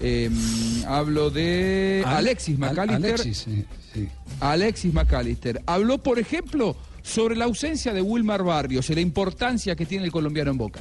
[0.01, 0.31] eh,
[0.89, 3.11] hablo de Al- Alexis Al- McAllister.
[3.13, 4.09] Alexis, sí, sí.
[4.41, 5.61] Alexis McAllister.
[5.67, 10.11] Habló, por ejemplo, sobre la ausencia de Wilmar Barrios y la importancia que tiene el
[10.11, 10.81] colombiano en Boca.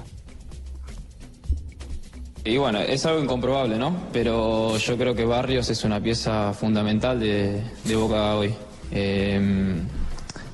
[2.46, 4.08] Y bueno, es algo incomprobable, ¿no?
[4.14, 8.54] Pero yo creo que Barrios es una pieza fundamental de, de Boca hoy.
[8.90, 9.82] Eh,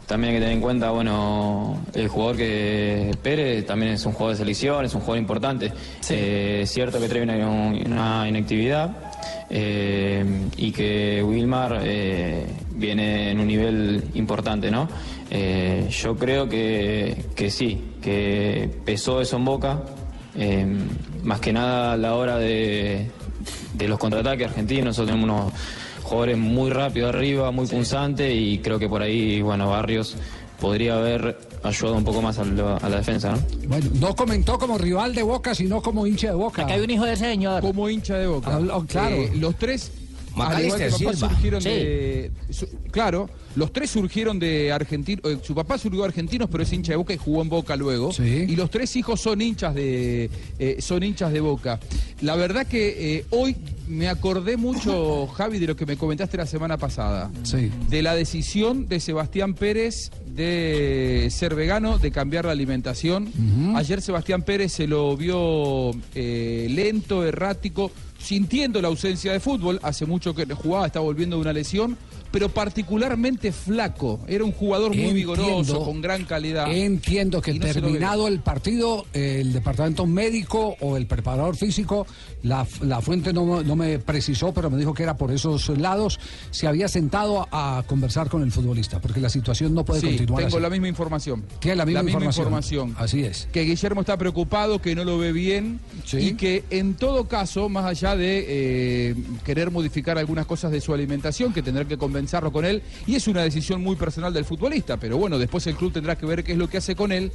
[0.09, 4.33] también hay que tener en cuenta, bueno, el jugador que Pérez también es un jugador
[4.33, 5.71] de selección, es un jugador importante.
[6.09, 8.89] Eh, es cierto que trae una, una inactividad
[9.51, 10.25] eh,
[10.57, 14.89] y que Wilmar eh, viene en un nivel importante, ¿no?
[15.91, 19.83] Yo creo que, que sí, que pesó eso en Boca,
[21.21, 23.11] más que nada a la hora de,
[23.75, 24.85] de los contraataques argentinos.
[24.85, 25.53] Nosotros tenemos unos
[26.09, 30.15] jugadores muy rápidos arriba, muy punzantes y creo que por ahí, bueno, Barrios
[30.59, 33.37] podría haber ayudado un poco más a la, a la defensa, ¿no?
[33.67, 36.63] Bueno, no comentó como rival de Boca, sino como hincha de Boca.
[36.63, 37.61] Acá hay un hijo de señor.
[37.61, 38.57] Como hincha de Boca.
[38.57, 39.15] Habló- claro.
[39.15, 39.91] Eh, los tres.
[40.35, 41.13] Macalister Silva.
[41.13, 41.69] surgieron Sí.
[41.69, 42.31] de.
[42.49, 45.21] su- claro, los tres surgieron de argentinos.
[45.43, 48.11] su papá surgió de argentinos, pero es hincha de Boca y jugó en Boca luego.
[48.19, 51.79] Y los tres hijos son hinchas de eh, son hinchas de Boca.
[52.21, 53.55] La verdad que eh, hoy
[53.87, 57.31] me acordé mucho, Javi, de lo que me comentaste la semana pasada.
[57.43, 57.71] Sí.
[57.89, 63.29] De la decisión de Sebastián Pérez de ser vegano, de cambiar la alimentación.
[63.75, 69.79] Ayer Sebastián Pérez se lo vio eh, lento, errático, sintiendo la ausencia de fútbol.
[69.81, 71.97] Hace mucho que jugaba, está volviendo de una lesión,
[72.31, 74.19] pero particularmente flaco.
[74.27, 76.71] Era un jugador muy vigoroso, con gran calidad.
[76.71, 82.05] Entiendo que no terminado el partido, el departamento médico o el preparador físico,
[82.43, 86.19] la, la fuente no, no me precisó, pero me dijo que era por esos lados,
[86.51, 90.07] se había sentado a, a conversar con el futbolista, porque la situación no puede Sí,
[90.07, 90.63] continuar tengo así.
[90.63, 91.43] la misma información.
[91.59, 92.45] Tiene la misma información.
[92.47, 92.95] información.
[92.97, 93.47] Así es.
[93.51, 95.79] Que Guillermo está preocupado, que no lo ve bien
[96.13, 100.93] y que en todo caso, más allá de eh, querer modificar algunas cosas de su
[100.93, 104.97] alimentación, que tendrá que convencerlo con él, y es una decisión muy personal del futbolista,
[104.97, 107.31] pero bueno, después el club tendrá que ver qué es lo que hace con él.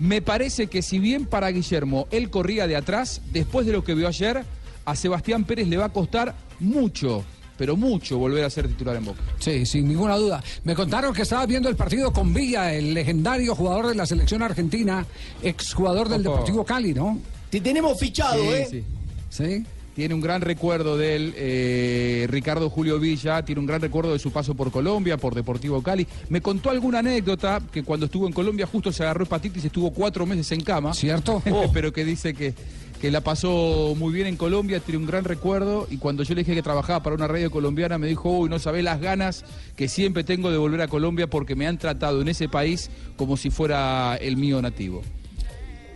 [0.00, 3.94] Me parece que si bien para Guillermo él corría de atrás, después de lo que
[3.94, 4.42] vio ayer,
[4.84, 7.22] a Sebastián Pérez le va a costar mucho,
[7.56, 9.20] pero mucho volver a ser titular en Boca.
[9.38, 10.42] Sí, sin ninguna duda.
[10.64, 14.42] Me contaron que estaba viendo el partido con Villa, el legendario jugador de la selección
[14.42, 15.06] argentina,
[15.42, 16.24] exjugador del.
[16.24, 17.20] Deportivo Cali, ¿no?
[17.50, 18.66] Te tenemos fichado, Sí, ¿eh?
[18.68, 18.84] sí.
[19.30, 19.64] Sí.
[19.94, 24.18] Tiene un gran recuerdo de él, eh, Ricardo Julio Villa, tiene un gran recuerdo de
[24.18, 26.04] su paso por Colombia, por Deportivo Cali.
[26.30, 29.92] Me contó alguna anécdota que cuando estuvo en Colombia justo se agarró hepatitis y estuvo
[29.92, 30.94] cuatro meses en cama.
[30.94, 31.40] ¿Cierto?
[31.72, 32.54] Pero que dice que,
[33.00, 35.86] que la pasó muy bien en Colombia, tiene un gran recuerdo.
[35.88, 38.58] Y cuando yo le dije que trabajaba para una radio colombiana, me dijo, uy, no
[38.58, 39.44] sabés las ganas
[39.76, 43.36] que siempre tengo de volver a Colombia porque me han tratado en ese país como
[43.36, 45.02] si fuera el mío nativo.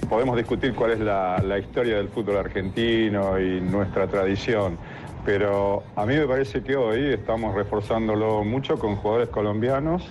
[0.08, 4.78] Podemos discutir cuál es la, la historia del fútbol argentino y nuestra tradición,
[5.24, 10.10] pero a mí me parece que hoy estamos reforzándolo mucho con jugadores colombianos.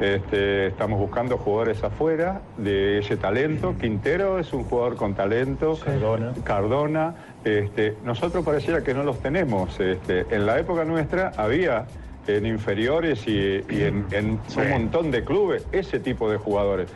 [0.00, 3.74] Este, estamos buscando jugadores afuera de ese talento.
[3.80, 5.78] Quintero es un jugador con talento.
[5.82, 6.32] Cardona.
[6.44, 7.14] Cardona.
[7.44, 9.80] Este, nosotros pareciera que no los tenemos.
[9.80, 11.86] Este, en la época nuestra había
[12.26, 16.90] en inferiores y, y en, en un montón de clubes ese tipo de jugadores.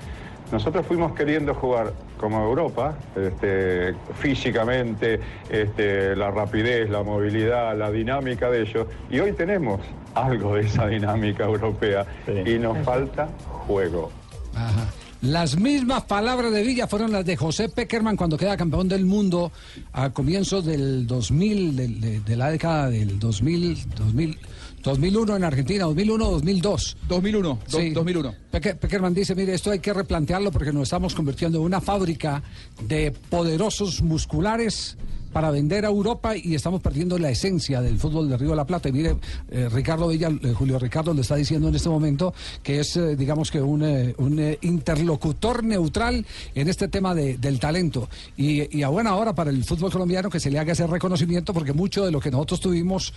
[0.53, 8.51] Nosotros fuimos queriendo jugar como Europa, este, físicamente, este, la rapidez, la movilidad, la dinámica
[8.51, 9.81] de ellos, y hoy tenemos
[10.15, 12.05] algo de esa dinámica europea
[12.45, 13.29] y nos falta
[13.67, 14.11] juego.
[14.55, 14.87] Ajá.
[15.23, 19.53] Las mismas palabras de Villa fueron las de José Peckerman cuando queda campeón del mundo
[19.93, 24.39] a comienzos del 2000, del- de, de la década del 2000, 2000,
[24.83, 26.97] 2001 en Argentina, 2001, 2002.
[27.09, 28.35] 2001, do- 2001.
[28.51, 32.43] Peque- Peckerman dice, mire, esto hay que replantearlo porque nos estamos convirtiendo en una fábrica
[32.87, 34.97] de poderosos musculares
[35.33, 38.65] para vender a Europa y estamos perdiendo la esencia del fútbol de Río de la
[38.67, 38.89] Plata.
[38.89, 39.17] Y mire,
[39.51, 43.17] eh, Ricardo Villa, eh, Julio Ricardo le está diciendo en este momento que es, eh,
[43.17, 48.09] digamos que un, eh, un, eh, interlocutor neutral en este tema de- del talento.
[48.37, 51.53] Y, y a buena hora para el fútbol colombiano que se le haga ese reconocimiento
[51.55, 53.13] porque mucho de lo que nosotros tuvimos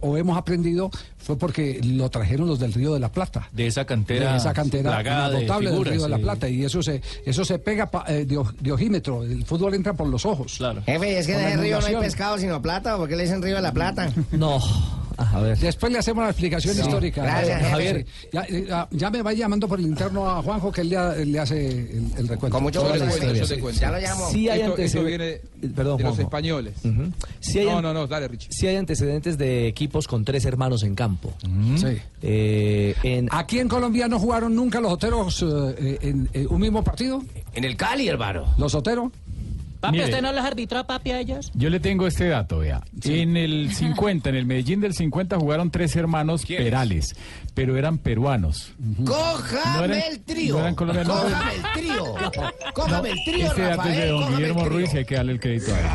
[0.00, 3.84] o hemos aprendido fue porque lo trajeron los del Río de la Plata De esa
[3.84, 4.32] cantera.
[4.32, 6.18] de esa cantera plagada de inagotable del figuras, Río de la.
[6.18, 9.94] Plata y eso se eso se pega pa- eh, de, de ojímetro el fútbol entra
[9.94, 12.96] por los ojos claro Jefe, es que en ese río no hay pescado sino plata,
[12.96, 14.10] ¿por qué le dicen río de la plata?
[14.32, 14.58] No.
[15.18, 15.58] A ver.
[15.58, 16.80] Después le hacemos la explicación Sí.
[16.80, 17.22] histórica.
[17.22, 17.62] Gracias.
[17.70, 20.88] Javier, ya, eh, ya- ya me va llamando por el interno a Juanjo que él
[20.88, 22.48] le, le hace el, el recuento.
[22.56, 23.70] Con mucho gusto.
[23.72, 24.30] Ya lo llamo.
[24.30, 25.42] Sí hay Esto- esto antecedentes.
[25.60, 26.72] viene Perdón, de los españoles.
[26.84, 27.12] Ujú.
[27.38, 28.48] Sí hay No, no, no, dale, Richie.
[28.50, 31.34] sí hay antecedentes de equipos con tres hermanos en campo.
[31.76, 31.98] Sí.
[32.22, 36.82] Eh, en, Aquí en Colombia no jugaron nunca los Oteros eh, en, eh, un mismo
[36.82, 37.22] partido.
[37.52, 38.54] En el Cali, hermano.
[38.56, 39.10] Los Oteros.
[39.80, 40.04] Papi, Mire.
[40.04, 41.50] ¿usted no los arbitró, papi, a ellos?
[41.54, 42.82] Yo le tengo este dato, vea.
[43.02, 47.16] En el 50, en el Medellín del 50 jugaron tres hermanos Perales,
[47.60, 48.72] pero eran peruanos.
[49.04, 50.54] ¡Cójame No eran- el trío!
[50.54, 51.14] no eran colombianos.
[51.20, 52.14] ¡Cójame el trío!
[52.72, 54.64] ¡Cójame el trío, Este dato es de don ¡Cójame el Guillermo!
[54.70, 55.86] Ruiz y hay que darle el crédito a él.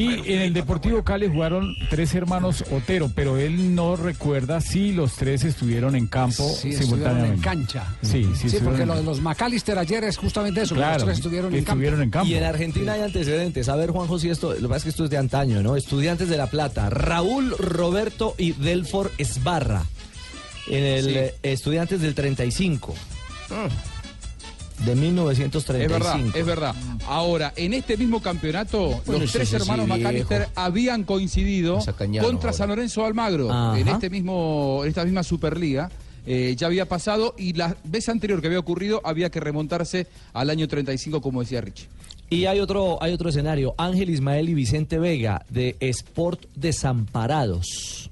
[0.00, 5.12] Y en el Deportivo Cali jugaron tres hermanos Otero, pero él no recuerda si los
[5.14, 7.44] tres estuvieron en campo Sí, estuvieron en simultáneamente.
[7.44, 7.84] cancha.
[8.02, 10.74] Sí, sí, Sí, porque lo de los McAllister ayer es justamente eso.
[10.74, 11.70] Claro, los tres estuvieron en campo.
[11.74, 12.28] estuvieron en campo.
[12.28, 13.68] Y en Argentina hay antecedentes.
[13.68, 15.76] A ver, Juanjo, si esto, lo que pasa es que esto es de antaño, ¿no?
[15.76, 19.84] Estudiantes de La Plata, Raúl, Roberto y Delfor Esbarra.
[20.68, 21.10] En el Sí.
[21.14, 22.94] eh, Estudiantes del 35.
[24.84, 25.82] De 1935.
[25.84, 26.74] Es verdad, es verdad.
[27.06, 29.86] Ahora, en este mismo campeonato, Bueno, los tres sí, hermanos.
[29.86, 32.52] McAllister habían coincidido contra ahora.
[32.52, 33.78] San Lorenzo de Almagro Ajá.
[33.78, 35.90] en este mismo, en esta misma Superliga.
[36.26, 40.48] Eh, ya había pasado y la vez anterior que había ocurrido había que remontarse al
[40.50, 41.86] año 35, como decía Richie.
[42.30, 43.74] Y hay otro, hay otro escenario.
[43.76, 48.10] Ángel Ismael y Vicente Vega de Sport Desamparados.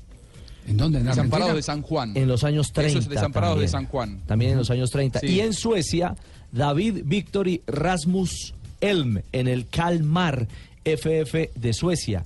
[0.67, 0.99] ¿En dónde?
[0.99, 2.17] ¿En Desamparados de San Juan.
[2.17, 2.91] En los años 30.
[2.91, 3.69] Eso es Desamparados de.
[3.69, 4.21] San Juan.
[4.27, 5.21] También en los años 30.
[5.21, 5.27] Sí.
[5.27, 6.15] Y en Suecia,
[6.53, 10.49] David Victory Rasmus Elm en el Kalmar
[10.85, 12.25] FF de Suecia.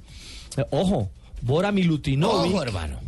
[0.57, 1.11] Eh, ojo,
[1.42, 2.53] Bora Milutinovic.
[2.53, 2.99] Ojo, hermano.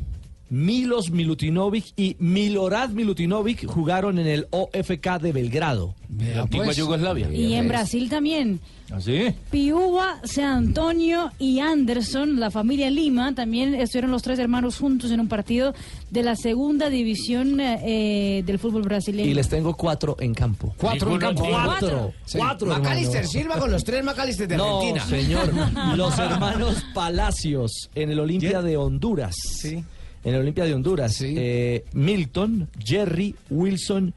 [0.51, 5.95] Milos Milutinovic y Milorad Milutinovic jugaron en el OFK de Belgrado.
[6.37, 6.77] Antigua pues.
[6.77, 7.31] Yugoslavia.
[7.31, 8.61] Y en Brasil también.
[8.91, 9.35] ¿Así?
[9.51, 15.21] Piúa, San Antonio y Anderson, la familia Lima, también estuvieron los tres hermanos juntos en
[15.21, 15.75] un partido
[16.11, 19.29] de la segunda división eh, del fútbol brasileño.
[19.29, 20.75] Y les tengo cuatro en campo.
[20.79, 21.47] Cuatro en campo.
[21.47, 22.13] Cuatro.
[22.25, 22.39] Sí.
[22.39, 22.69] Cuatro.
[22.69, 23.27] Macalister.
[23.27, 25.05] Silva con los tres Macalister de No, Argentina.
[25.05, 25.53] señor.
[25.99, 29.35] Los hermanos Palacios en el Olimpia de Honduras.
[29.61, 29.85] Sí.
[30.25, 31.15] En el Olimpia de Honduras.
[31.15, 31.35] Sí.
[31.37, 34.15] Eh, Milton, Jerry, Wilson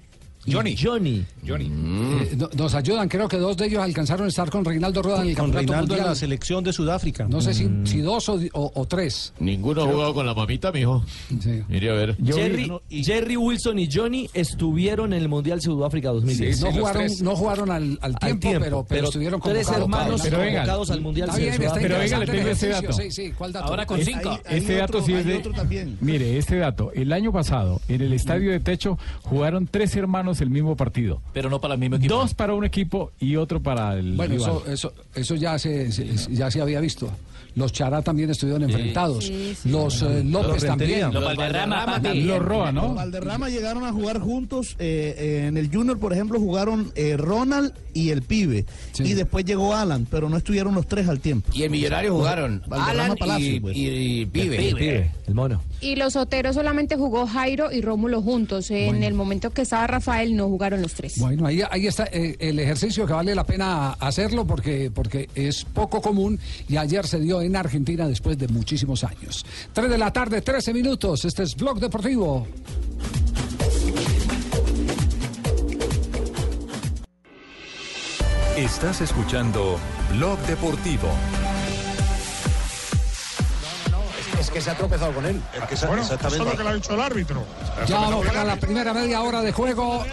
[0.48, 0.76] Johnny.
[0.76, 1.26] Johnny.
[1.48, 1.66] Johnny.
[1.66, 5.22] Eh, no- nos ayudan, creo que dos de ellos alcanzaron a estar con Reinaldo Rueda
[5.24, 6.10] en el Con campeonato Reinaldo en mundial.
[6.10, 7.28] la selección de Sudáfrica.
[7.28, 9.34] No sé si, si dos o, o- o tres.
[9.40, 11.04] Ninguno ha jugado con la mamita, mijo.
[11.42, 11.62] Sí.
[11.68, 12.18] Mire a ver.
[12.24, 16.60] Jerry, Jerry Wilson y Johnny estuvieron en el Mundial Sudáfrica 2010.
[16.62, 17.22] no, los jugaron, tres.
[17.22, 19.82] no jugaron al, al Al tiempo, pero, pero estuvieron tres convocados.
[19.84, 21.88] hermanos Pero venga, convocados al Mundial Está bien, está Sudáfrica.
[21.88, 22.94] Pero venga, le tengo ese dato.
[22.94, 23.66] Sí, sí, ¿cuál dato?
[23.68, 24.30] Ahora con cinco.
[24.32, 25.42] hay- hay Este dato sí es de.
[26.02, 26.92] Mire, este dato.
[26.94, 31.22] El año pasado, en el estadio de techo, jugaron tres hermanos el mismo partido.
[31.34, 32.13] Pero no para el mismo equipo.
[32.15, 34.13] Dos para un equipo y otro para el.
[34.15, 34.50] Bueno, rival.
[34.52, 37.12] eso, eso, eso ya, se, se- ya se había visto.
[37.56, 39.26] Los Chará también estuvieron enfrentados.
[39.26, 39.70] Sí, sí.
[39.70, 41.02] Los eh, López Rentería.
[41.10, 41.14] también.
[41.14, 42.00] Los Valderrama.
[42.14, 42.82] Los Roa, ¿no?
[42.88, 44.76] Los Valderrama llegaron a jugar juntos.
[44.80, 48.66] eh, eh, en el Junior, por ejemplo, jugaron eh, Ronald y el pibe.
[48.94, 49.04] Sí.
[49.04, 51.52] Y después llegó Alan, pero no estuvieron los tres al tiempo.
[51.54, 53.76] Y el millonario jugaron Valderrama Alan Palacio, y, pues.
[53.78, 54.70] y- y Pibe.
[54.70, 55.62] El pibe, el mono.
[55.82, 58.70] Y los Oteros solamente jugó Jairo y Rómulo juntos.
[58.72, 59.06] En Bueno.
[59.08, 61.18] el momento que estaba Rafael no jugaron los tres.
[61.20, 65.66] Bueno, ahí, ahí está eh, el ejercicio que vale la pena hacerlo porque, porque es
[65.66, 69.46] poco común y ayer se dio en Argentina después de muchísimos años.
[69.74, 71.26] 3 de la tarde, 13 minutos.
[71.26, 72.48] Este es Blog Deportivo.
[78.58, 79.80] Estás escuchando
[80.14, 81.10] Blog Deportivo.
[84.50, 85.42] Que se ha tropezado con él.
[85.54, 86.52] Es que se- Bueno, eso es exactamente.
[86.52, 87.44] lo que le ha dicho el árbitro.
[87.88, 90.04] Ya vamos para la primera media hora de juego.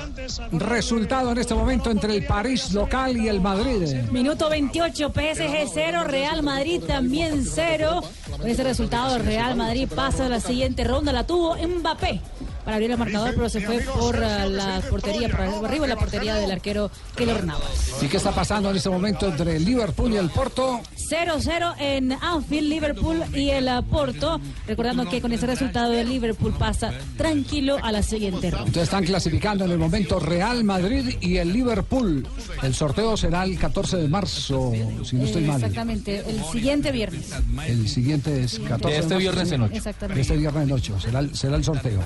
[0.52, 3.94] Resultado en este momento entre el París local y el Madrid.
[4.10, 8.02] Minuto 28, PSG 0, Real Madrid también 0.
[8.30, 11.12] Con ese resultado, Real Madrid pasa a la siguiente ronda.
[11.12, 12.20] La tuvo Mbappé
[12.68, 15.96] para abrir el marcador, pero se fue por eh, la portería, por arriba de la
[15.96, 17.94] portería del arquero Keylor Navas.
[18.02, 20.82] ¿Y qué está pasando en este momento entre el Liverpool y el Porto?
[21.10, 24.38] 0-0 en Anfield, Liverpool y el eh, Porto.
[24.66, 28.66] Recordando que con ese resultado el Liverpool pasa tranquilo a la siguiente ronda.
[28.66, 32.28] Entonces están clasificando en el momento Real Madrid y el Liverpool.
[32.62, 34.72] El sorteo será el 14 de marzo,
[35.04, 35.56] si no estoy mal.
[35.56, 37.30] Exactamente, el siguiente viernes.
[37.66, 39.54] El siguiente es 14 De este marzo, viernes sí.
[39.54, 39.74] en ocho.
[39.74, 40.14] Exactamente.
[40.16, 41.00] De este viernes en 8.
[41.00, 42.00] Será, el- será el sorteo.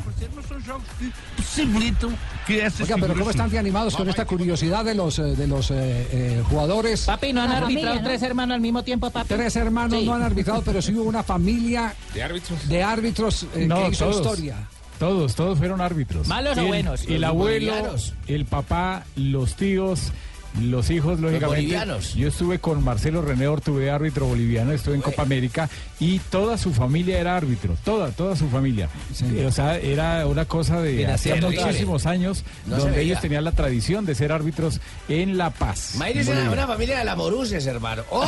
[2.80, 5.74] Oiga, pero ¿cómo están de animados con esta curiosidad de los, eh, de los eh,
[6.10, 7.02] eh, jugadores?
[7.02, 8.08] Papi, ¿no han La arbitrado familia, ¿no?
[8.08, 9.28] tres hermanos al mismo tiempo, papi?
[9.28, 10.06] Tres hermanos Sí.
[10.06, 12.68] no han arbitrado, pero sí hubo una familia De árbitros.
[12.68, 14.16] de árbitros eh, No, que hizo todos.
[14.26, 14.56] historia.
[14.98, 16.28] Todos, todos fueron árbitros.
[16.28, 17.02] ¿Malos o El- buenos?
[17.08, 18.14] El abuelo, bolivianos.
[18.28, 20.12] el papá, los tíos,
[20.60, 21.46] los hijos, lógicamente.
[21.46, 22.14] bolivianos.
[22.14, 26.72] Yo estuve con Marcelo René Ortuve, árbitro boliviano, estuve en Copa América y toda su
[26.74, 28.88] familia era árbitro, toda, toda su familia.
[29.22, 31.62] Eh, O sea, era una cosa de terrible.
[31.62, 35.94] muchísimos años No donde ellos tenían la tradición de ser árbitros en La Paz.
[35.98, 38.02] Mayres era una familia de la Moruses, hermano.
[38.10, 38.26] ¡Ojo!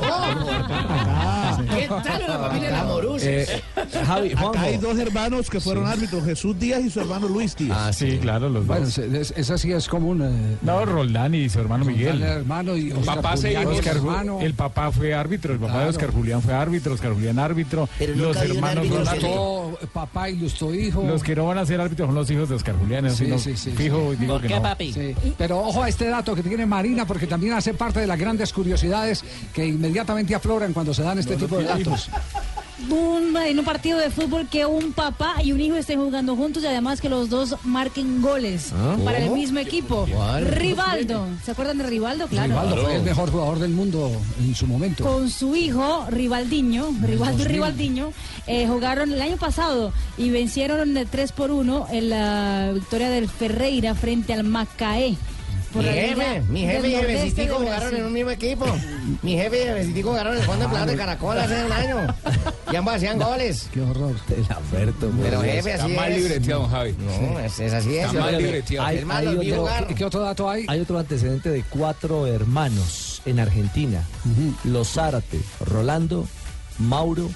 [0.00, 1.64] ¡Ojo!
[1.74, 3.48] ¿Qué tal una familia de la Moruses?
[3.48, 3.62] Eh,
[4.06, 4.60] Javi, Acá Juanjo.
[4.64, 7.76] hay dos hermanos que fueron árbitros, Jesús Díaz y su hermano Luis Díaz.
[7.80, 8.98] Ah, sí, claro, los Bueno, dos.
[8.98, 10.22] es- es- esa sí es común.
[10.22, 12.16] eh, No, Roldán y su hermano Miguel.
[12.16, 14.40] el hermano y Oscar Papá se Julián, dijo- Oscar Ju- hermano.
[14.40, 15.84] el papá fue árbitro, el papá Claro.
[15.84, 19.32] de Oscar Julián fue árbitro, Oscar Julián árbitro, Pero los hermanos árbitro son árbitros.
[19.32, 21.02] Ilustró papá ilustró hijo.
[21.04, 23.56] Los que no van a ser árbitros son los hijos de Oscar Julián, Sí, sí,
[23.56, 24.16] sí, fijo, sí.
[24.20, 24.62] digo ¿Por que qué, no.
[24.62, 24.92] papi?
[24.92, 28.18] Sí, Pero ojo a este dato que tiene Marina, porque también hace parte de las
[28.18, 32.10] grandes curiosidades que inmediatamente afloran cuando se dan este tipo de datos.
[32.90, 36.62] Un, en un partido de fútbol que un papá y un hijo estén jugando juntos
[36.62, 38.96] y además que los dos marquen goles ¿Ah?
[39.04, 40.06] para el mismo equipo.
[40.10, 40.46] ¿Cuál?
[40.46, 42.26] Rivaldo, ¿se acuerdan de Rivaldo?
[42.26, 42.48] Claro.
[42.48, 45.04] Rivaldo fue el mejor jugador del mundo en su momento.
[45.04, 47.48] Con su hijo, Rivaldiño, Rivaldo y 2000.
[47.48, 48.12] Rivaldiño,
[48.46, 53.28] eh, jugaron el año pasado y vencieron de 3 por 1 en la victoria del
[53.28, 55.16] Ferreira frente al Macaé.
[55.74, 58.64] Por Mi la jefe, mi jefe y Jefecitico jugaron en un mismo equipo.
[59.22, 62.14] Mi jefe y Jefecitico jugaron en el fondo de plata de Caracol hace un año.
[62.72, 63.68] Y ambos hacían goles.
[63.74, 64.14] Qué horror.
[65.22, 66.18] Pero jefe, Está así mal es.
[66.22, 66.94] libreteado, Javi.
[66.98, 68.06] No, es, es así es.
[68.06, 68.86] Está mal libreteado.
[68.86, 69.86] Hay- Es más, hay los vi otro- jugar.
[69.88, 70.64] ¿Qué, qué otro dato hay?
[70.68, 74.02] Hay otro antecedente de cuatro hermanos en Argentina.
[74.64, 76.26] Los Zárate, Rolando,
[76.78, 77.28] Mauro,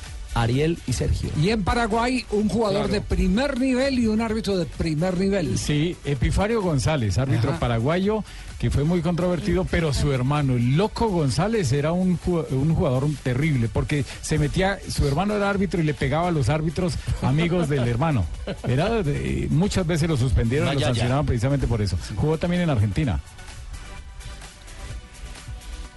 [0.43, 1.31] Ariel y Sergio.
[1.41, 5.59] Y en Paraguay, un jugador de primer nivel y un árbitro de primer nivel.
[5.59, 7.61] Sí, Epifario González, árbitro Ajá.
[7.61, 8.25] paraguayo,
[8.59, 12.19] que fue muy controvertido, pero su hermano, el Loco González, era un,
[12.51, 16.49] un jugador terrible, porque se metía, su hermano era árbitro y le pegaba a los
[16.49, 18.25] árbitros amigos del hermano.
[18.67, 19.03] Era
[19.51, 20.95] muchas veces lo suspendieron, No, lo ya, ya.
[20.95, 21.97] sancionaban precisamente por eso.
[22.17, 23.21] Jugó también en Argentina.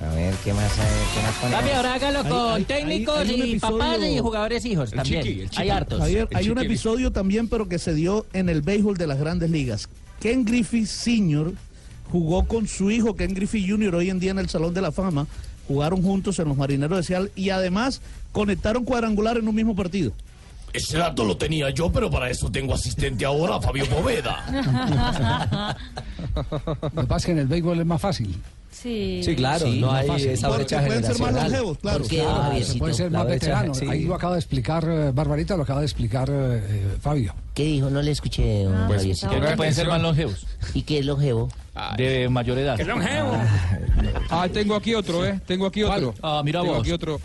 [0.03, 0.87] A ver, ¿qué más hay?
[1.13, 1.75] ¿Qué más ponemos?
[1.75, 4.95] Ahora hágalo con hay- técnicos hay- hay un y papás episodio- y jugadores hijos El
[4.97, 5.23] también.
[5.23, 5.61] chiqui, el chiqui.
[5.61, 5.99] Hay hartos.
[5.99, 9.19] Javier, El hay un episodio también, pero que se dio en el béisbol de las
[9.19, 9.89] grandes ligas.
[10.19, 11.53] Ken Griffey Sr.
[12.11, 13.95] jugó con su hijo Ken Griffey Jr.
[13.95, 15.27] hoy en día en el Salón de la Fama.
[15.67, 20.11] Jugaron juntos en los Marineros de Seattle y además conectaron cuadrangular en un mismo partido.
[20.73, 24.43] Ese dato lo tenía yo, pero para eso tengo asistente ahora, Fabio Poveda.
[26.81, 28.36] Lo que pasa es que en el béisbol es más fácil.
[28.71, 29.21] Sí.
[29.23, 30.29] Sí, claro, Sí, no hay fácil.
[30.29, 31.99] esa Porque brecha pueden ser más longevos, claro.
[31.99, 33.73] ¿Por qué, Claro, Se puede ser más veterano.
[33.75, 33.86] sí.
[33.88, 37.36] Ahí lo acaba de explicar eh, Barbarita, lo acaba de explicar eh, eh, Fabio.
[37.53, 37.89] ¿Qué dijo?
[37.89, 40.47] No le escuché, don Pues, que pueden ser más longevos.
[40.73, 41.49] ¿Y qué es longevo?
[41.97, 42.77] De mayor edad.
[44.29, 45.39] Ah, tengo aquí otro, ¿eh?
[45.45, 46.13] Tengo aquí otro.
[46.23, 46.81] Ah, mira Tengo vos.
[46.84, 47.19] aquí otro.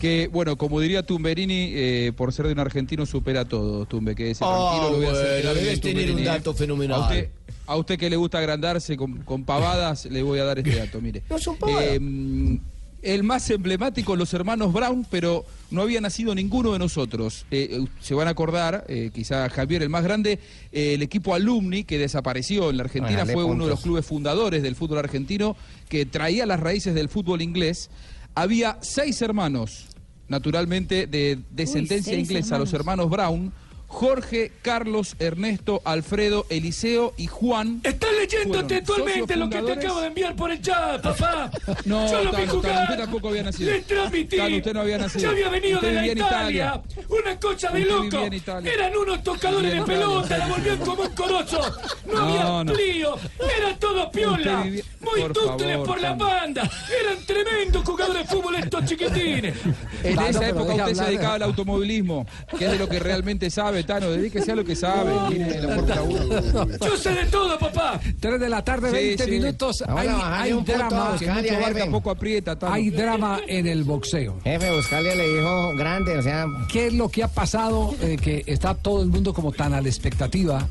[0.00, 4.14] Que, bueno, como diría Tumberini, eh, por ser de un argentino supera todo, Tumbe.
[4.14, 6.24] Que ese Ah, tranquilo lo voy a hacer bueno, debes tener un ¿eh?
[6.24, 7.02] dato fenomenal.
[7.02, 7.30] A usted,
[7.66, 11.00] a usted que le gusta agrandarse con, con pavadas, le voy a dar este dato,
[11.00, 11.22] mire.
[11.30, 11.84] No son pavadas.
[11.84, 12.58] Eh,
[13.06, 17.46] el más emblemático, los hermanos Brown, pero no había nacido ninguno de nosotros.
[17.52, 20.40] Eh, se van a acordar, eh, quizá Javier, el más grande,
[20.72, 24.04] eh, el equipo Alumni, que desapareció en la Argentina, Bueno, fue uno de los clubes
[24.04, 25.56] fundadores del fútbol argentino,
[25.88, 27.90] que traía las raíces del fútbol inglés.
[28.38, 29.86] Había seis hermanos,
[30.28, 33.50] naturalmente de descendencia inglesa, los hermanos Brown.
[33.88, 37.80] Jorge, Carlos, Ernesto, Alfredo, Eliseo y Juan.
[37.84, 41.50] Estás leyendo fueron textualmente lo que te acabo de enviar por el chat, papá.
[41.84, 42.82] No, Yo lo vi jugar.
[42.82, 43.70] usted tampoco había nacido.
[43.70, 44.36] Le transmití.
[44.36, 45.22] Tano, usted no había nacido.
[45.24, 46.82] Ya había venido Usted de la en Italia.
[47.08, 48.26] Una cosa de loco.
[48.32, 48.72] Italia.
[48.72, 49.94] Eran unos tocadores de Italia.
[50.00, 51.60] pelota, la volvían como un corozo.
[52.06, 52.74] No, No, había no.
[52.74, 53.16] lío.
[53.58, 54.62] Era todo piola.
[54.62, 56.68] Vivía- Muy Por tútiles por la banda.
[57.00, 59.54] Eran tremendos jugadores de fútbol estos chiquitines.
[60.02, 62.26] En esa época usted se dedicaba al automovilismo,
[62.58, 64.10] que es de lo que realmente sabe, Tano.
[64.10, 65.12] Dedíquese a lo que sabe.
[65.30, 66.68] Mire, la Fórmula 1.
[66.86, 68.00] Yo sé de todo, papá.
[68.20, 69.30] 3 de la tarde, Sí, 20 sí.
[69.30, 69.84] minutos.
[69.88, 71.10] Hay, hay drama.
[71.12, 71.90] Buscalia, Mucho barca, jefe.
[71.90, 72.72] poco aprieta, Tano.
[72.74, 74.38] Hay drama en el boxeo.
[74.44, 78.42] Jefe, Buscalia le dijo grande, o sea, ¿Qué es lo que ha pasado eh, que
[78.46, 80.66] está todo el mundo como tan a la expectativa?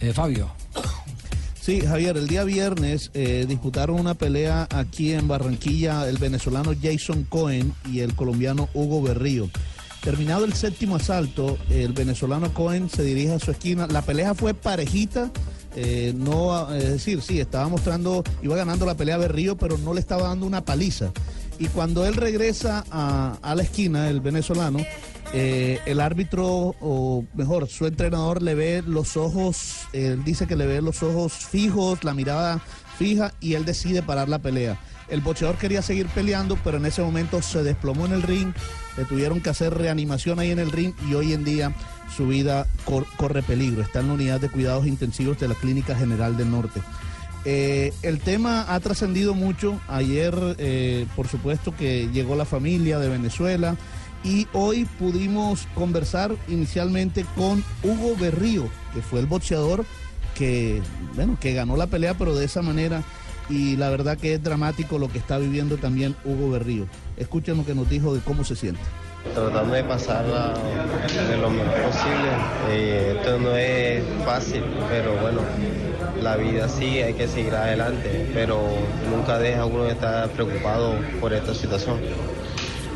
[0.00, 0.50] Eh, Fabio.
[1.60, 7.24] Sí, Javier, el día viernes eh, disputaron una pelea aquí en Barranquilla el venezolano Jason
[7.24, 9.48] Cohen y el colombiano Hugo Berrío.
[10.06, 13.88] Terminado el séptimo asalto, el venezolano Cohen se dirige a su esquina.
[13.88, 15.32] La pelea fue parejita,
[15.74, 19.98] eh, no, es decir, sí, estaba mostrando, iba ganando la pelea Berrío, pero no le
[19.98, 21.10] estaba dando una paliza.
[21.58, 24.78] Y cuando él regresa a, a la esquina, el venezolano,
[25.32, 30.66] eh, el árbitro, o mejor, su entrenador le ve los ojos, él dice que le
[30.66, 32.62] ve los ojos fijos, la mirada
[32.96, 34.78] fija, y él decide parar la pelea.
[35.08, 38.52] El boxeador quería seguir peleando, pero en ese momento se desplomó en el ring,
[38.96, 41.74] le tuvieron que hacer reanimación ahí en el ring y hoy en día
[42.16, 43.82] su vida cor- corre peligro.
[43.82, 46.80] Está en la unidad de cuidados intensivos de la Clínica General del Norte.
[47.44, 49.80] Eh, el tema ha trascendido mucho.
[49.88, 53.76] Ayer, eh, por supuesto, que llegó la familia de Venezuela
[54.24, 59.84] y hoy pudimos conversar inicialmente con Hugo Berrío, que fue el boxeador
[60.34, 60.82] que,
[61.14, 63.02] bueno, que ganó la pelea, pero de esa manera.
[63.48, 66.86] Y la verdad que es dramático lo que está viviendo también Hugo Berrío.
[67.16, 68.80] Escuchen lo que nos dijo de cómo se siente.
[69.34, 70.54] tratando de pasarla
[71.28, 72.30] de lo mejor posible.
[72.70, 75.40] Eh, esto no es fácil, pero bueno,
[76.22, 78.60] la vida sí, hay que seguir adelante, pero
[79.10, 81.98] nunca deja uno de estar preocupado por esta situación.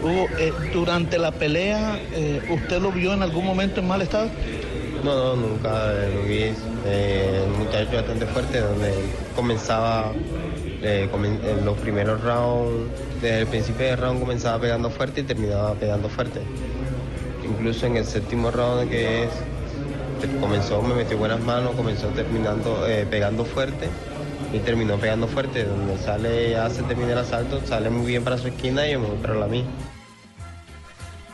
[0.03, 4.31] Hugo, eh, durante la pelea, eh, ¿usted lo vio en algún momento en mal estado?
[5.05, 6.53] No, no, nunca lo vi.
[6.87, 8.93] Eh, un muchacho bastante fuerte, donde
[9.37, 10.13] comenzaba
[10.83, 15.75] eh, en los primeros rounds, desde el principio del round comenzaba pegando fuerte y terminaba
[15.75, 16.41] pegando fuerte.
[17.45, 19.31] Incluso en el séptimo round que es,
[20.41, 23.89] comenzó, me metió buenas manos, comenzó terminando, eh, pegando fuerte
[24.53, 25.65] y terminó pegando fuerte.
[25.65, 29.01] Donde sale, ya se termina el asalto, sale muy bien para su esquina y yo
[29.01, 29.65] me voy para la mía.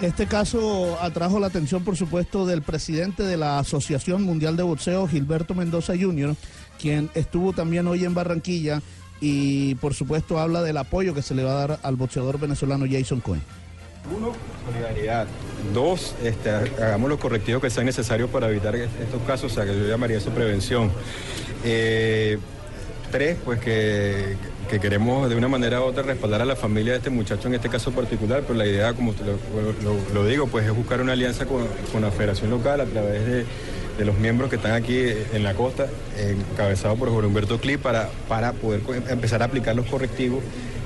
[0.01, 5.09] Este caso atrajo la atención, por supuesto, del presidente de la Asociación Mundial de Boxeo,
[5.09, 6.37] Gilberto Mendoza Jr.,
[6.79, 8.83] quien estuvo también hoy en Barranquilla
[9.21, 12.85] y, por supuesto, habla del apoyo que se le va a dar al boxeador venezolano
[12.91, 13.43] Jason Cohen.
[14.17, 14.33] Uno,
[14.65, 15.27] solidaridad.
[15.75, 19.65] Dos, este, hagamos los correctivos que sean necesarios para evitar est- estos casos, o sea,
[19.65, 20.93] que yo llamaría eso prevención.
[21.65, 22.39] Eh,
[23.11, 24.37] tres, pues que,
[24.71, 27.55] que queremos de una manera u otra respaldar a la familia de este muchacho en
[27.55, 29.13] este caso particular, pero la idea, como
[30.15, 33.45] lo digo, pues es buscar una alianza con, con la federación local a través de,
[33.99, 34.99] de los miembros que están aquí
[35.33, 35.87] en la costa,
[36.19, 40.43] encabezado por Jorge Humberto Clip, para, para poder empezar a aplicar los correctivos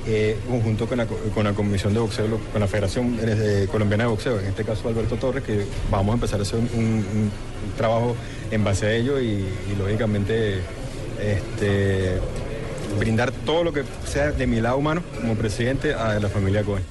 [0.07, 4.05] eh, conjunto con la, co- con la Comisión de Boxeo, con la Federación eh, Colombiana
[4.05, 6.85] de Boxeo, en este caso Alberto Torres, que vamos a empezar a hacer un, un-
[7.05, 7.31] un
[7.77, 8.17] trabajo
[8.51, 9.27] en base a ello y,
[9.71, 10.61] y, lógicamente
[11.21, 12.19] este,
[12.99, 16.83] brindar todo lo que sea de mi lado humano como presidente a la familia Cohen.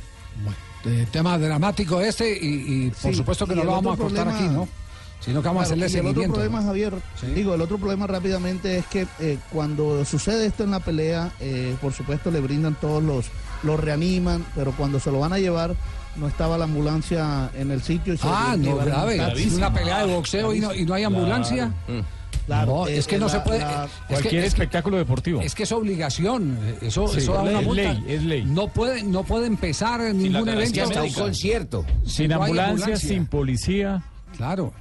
[0.86, 4.28] Eh, tema dramático este y, y por Sí, supuesto que no lo vamos a cortar
[4.28, 4.68] problema- aquí, ¿no?
[5.20, 6.22] Sino que vamos a Claro, hacerle y el seguimiento.
[6.22, 6.94] otro problema, Javier,
[7.36, 11.76] digo, el otro problema rápidamente es que eh, cuando sucede esto en la pelea, eh,
[11.82, 13.26] por supuesto le brindan todos los,
[13.64, 15.76] los reaniman, pero cuando se lo van a llevar,
[16.16, 18.14] no estaba la ambulancia en el sitio.
[18.14, 19.20] Y se Ah, no, grave.
[19.54, 21.74] Una pelea de boxeo y no, y no hay ambulancia.
[22.46, 23.60] Claro, no, es eh, que no la- se puede.
[23.60, 25.42] la- es que- Cualquier es que- espectáculo deportivo.
[25.42, 27.92] Es que es obligación, eso, Sí, eso da es una multa.
[27.92, 28.46] es ley, es ley.
[28.46, 31.86] No puede, no puede empezar ningún evento hasta un concierto.
[32.06, 34.02] Si Sin no hay ambulancia, sin policía.
[34.36, 34.74] Claro.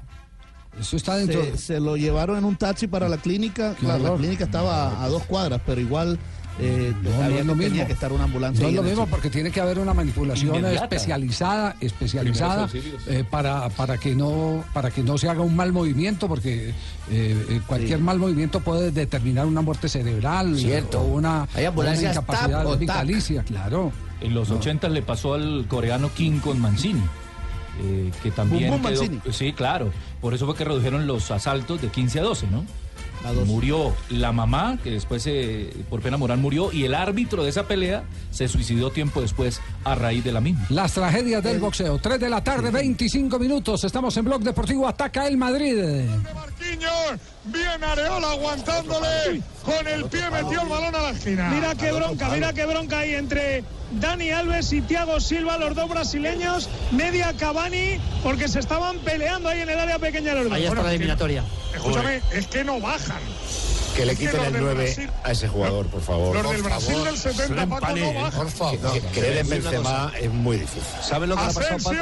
[0.81, 1.43] Eso está dentro.
[1.45, 3.74] Se, se lo llevaron en un taxi para la clínica.
[3.83, 4.18] La horror.
[4.18, 6.18] clínica estaba a, a dos cuadras, pero igual
[6.61, 7.68] eh, No, no había es lo que- mismo.
[7.70, 8.62] tenía que estar una ambulancia.
[8.62, 9.11] No es lo mismo sitio.
[9.11, 10.85] porque tiene que haber una manipulación Inmediata.
[10.85, 12.68] especializada, especializada
[13.07, 16.74] eh, para, para que no para que no se haga un mal movimiento porque eh,
[17.11, 21.01] eh, cualquier mal movimiento puede determinar una muerte cerebral Cierto.
[21.01, 22.79] o una, Hay o una ambulancias incapacidad TAP o TAC.
[22.81, 23.93] vitalicia, claro.
[24.20, 27.03] En los 80 le pasó al coreano King con Mancini.
[27.81, 29.20] Eh, que también Bum Bum quedó- Mancini.
[29.33, 32.64] sí claro por eso fue que redujeron los asaltos de 15 a 12 no
[33.47, 37.66] murió la mamá, que después eh, por pena moral murió, y el árbitro de esa
[37.66, 40.64] pelea se suicidó tiempo después a raíz de la misma.
[40.70, 41.99] Las tragedias del boxeo.
[41.99, 43.83] 3 de la tarde, 25 minutos.
[43.83, 44.87] Estamos en Blog Deportivo.
[44.87, 46.05] Ataca el Madrid.
[47.45, 49.43] Bien Areola aguantándole.
[49.64, 51.49] Con el pie metió el balón a la esquina.
[51.51, 55.89] Mira qué bronca, mira qué bronca hay entre Dani Alves y Thiago Silva, los dos
[55.89, 60.53] brasileños, media Cavani, porque se estaban peleando ahí en el área pequeña los dos.
[60.53, 61.45] Ahí está Bueno, la eliminatoria.
[61.74, 63.20] Escúchame, es que no bajan.
[63.97, 66.34] Que le que quiten los el del 9 Brasil- a ese jugador, por favor.
[66.34, 67.09] Los Por del Brasil favor.
[67.09, 68.32] del 70, Paco, no bajan.
[68.43, 69.01] Por favor.
[69.12, 70.82] Creer en Benzema es muy difícil.
[71.03, 71.97] ¿Saben lo que ha pasado, Paco?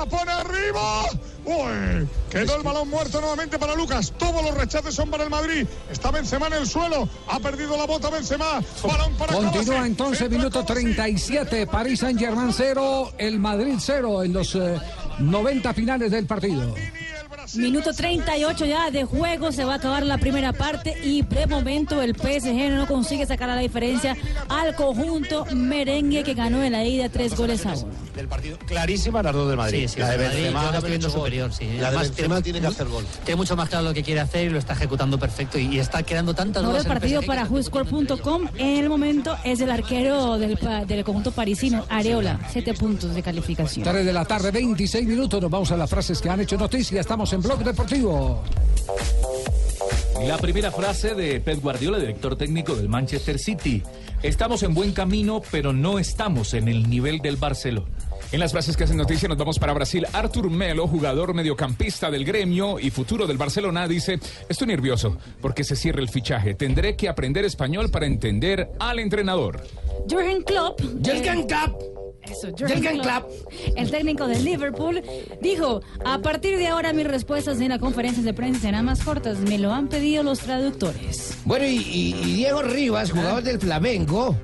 [0.00, 1.02] La pone arriba.
[1.44, 4.12] Uy, quedó el balón muerto nuevamente para Lucas.
[4.18, 5.66] Todos los rechaces son para el Madrid.
[5.90, 7.08] Está Benzema en el suelo.
[7.28, 8.62] Ha perdido la bota Benzema.
[8.82, 11.66] Balón para Continúa entonces, minuto 37.
[11.66, 14.78] París Saint-Germain 0, el Madrid 0 en los eh,
[15.18, 16.74] 90 finales del partido.
[17.56, 22.00] Minuto 38 ya de juego, se va a acabar la primera parte y de momento
[22.02, 24.16] el PSG no consigue sacar la diferencia
[24.48, 27.88] al conjunto merengue que ganó en la ida tres goles a uno.
[28.14, 28.58] Del partido.
[28.66, 29.80] Clarísima las dos del Madrid.
[29.88, 30.62] Sí, sí, la de el Madrid, Benzema.
[30.62, 31.64] la haber viendo superior, sí.
[31.64, 33.04] La de Además, Benzema tiene que hacer gol.
[33.24, 35.78] Tiene mucho más claro lo que quiere hacer y lo está ejecutando perfecto y, y
[35.78, 39.60] está creando tantas dudas el en el partido PSG para WhoScore.com en el momento es
[39.60, 43.84] el arquero del, pa- del conjunto parisino, Areola, siete puntos de calificación.
[43.84, 45.40] 3 de la tarde, 26 minutos.
[45.40, 47.00] Nos vamos a las frases que han hecho noticia.
[47.00, 48.42] Estamos en Blog Deportivo.
[50.26, 53.82] La primera frase de Pep Guardiola, director técnico del Manchester City.
[54.22, 57.88] Estamos en buen camino, pero no estamos en el nivel del Barcelona.
[58.32, 60.06] En las frases que hacen noticia nos vamos para Brasil.
[60.12, 65.74] Artur Melo, jugador mediocampista del gremio y futuro del Barcelona, dice, estoy nervioso porque se
[65.74, 66.54] cierra el fichaje.
[66.54, 69.62] Tendré que aprender español para entender al entrenador.
[70.08, 70.80] Jürgen Klopp.
[71.02, 72.09] Jürgen eh, Klopp.
[72.22, 73.30] Eso, Jürgen Jürgen Klopp,
[73.76, 75.02] el técnico del Liverpool,
[75.40, 79.38] dijo, a partir de ahora mis respuestas en las conferencias de prensa serán más cortas,
[79.38, 81.34] me lo han pedido los traductores.
[81.44, 84.36] Bueno, y, y- y Diego Rivas, jugador del Flamengo,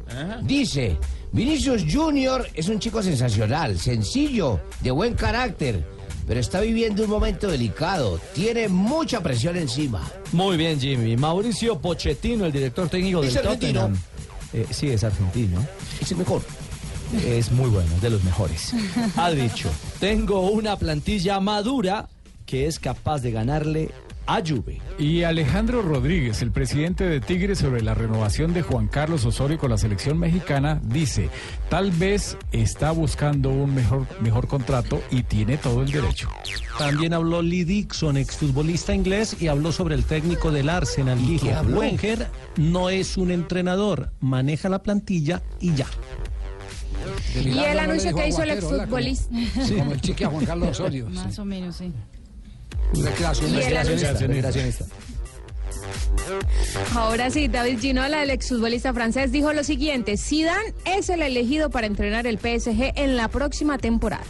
[0.42, 0.96] dice,
[1.32, 5.84] Vinicius Junior es un chico sensacional, sencillo, de buen carácter,
[6.26, 10.02] pero está viviendo un momento delicado, tiene mucha presión encima.
[10.32, 11.16] Muy bien, Jimmy.
[11.16, 13.32] Mauricio Pochettino, el director técnico del.
[13.34, 13.96] Tottenham.
[14.52, 15.64] Eh, sí, es argentino.
[16.00, 16.42] Es el mejor.
[17.24, 18.72] Es muy bueno, es de los mejores.
[19.16, 22.08] Ha dicho, tengo una plantilla madura
[22.44, 23.90] que es capaz de ganarle
[24.26, 24.80] a Juve.
[24.98, 29.70] Y Alejandro Rodríguez, el presidente de Tigres, sobre la renovación de Juan Carlos Osorio con
[29.70, 31.30] la selección mexicana, dice,
[31.68, 36.28] tal vez está buscando un mejor, mejor contrato y tiene todo el derecho.
[36.78, 41.24] También habló Lee Dixon, exfutbolista inglés, y habló sobre el técnico del Arsenal.
[41.24, 41.46] Dijo?
[41.68, 45.86] Wenger no es un entrenador, maneja la plantilla y ya.
[47.34, 49.34] Y el anuncio que hizo el exfutbolista.
[49.64, 51.08] Sí, como el chique a Juan Carlos Osorio.
[51.10, 51.92] Más o menos, sí.
[52.94, 54.86] Recreacionista.
[56.94, 61.86] Ahora sí, David Ginola, el exfutbolista francés, dijo lo siguiente: Zidane es el elegido para
[61.86, 64.24] entrenar el PSG en la próxima temporada.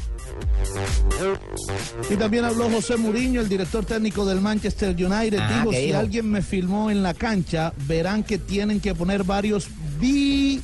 [2.11, 5.39] Y también habló José Mourinho, el director técnico del Manchester United.
[5.41, 5.99] Ah, dijo, ¿qué si dijo?
[5.99, 9.69] alguien me filmó en la cancha, verán que tienen que poner varios
[10.01, 10.61] bi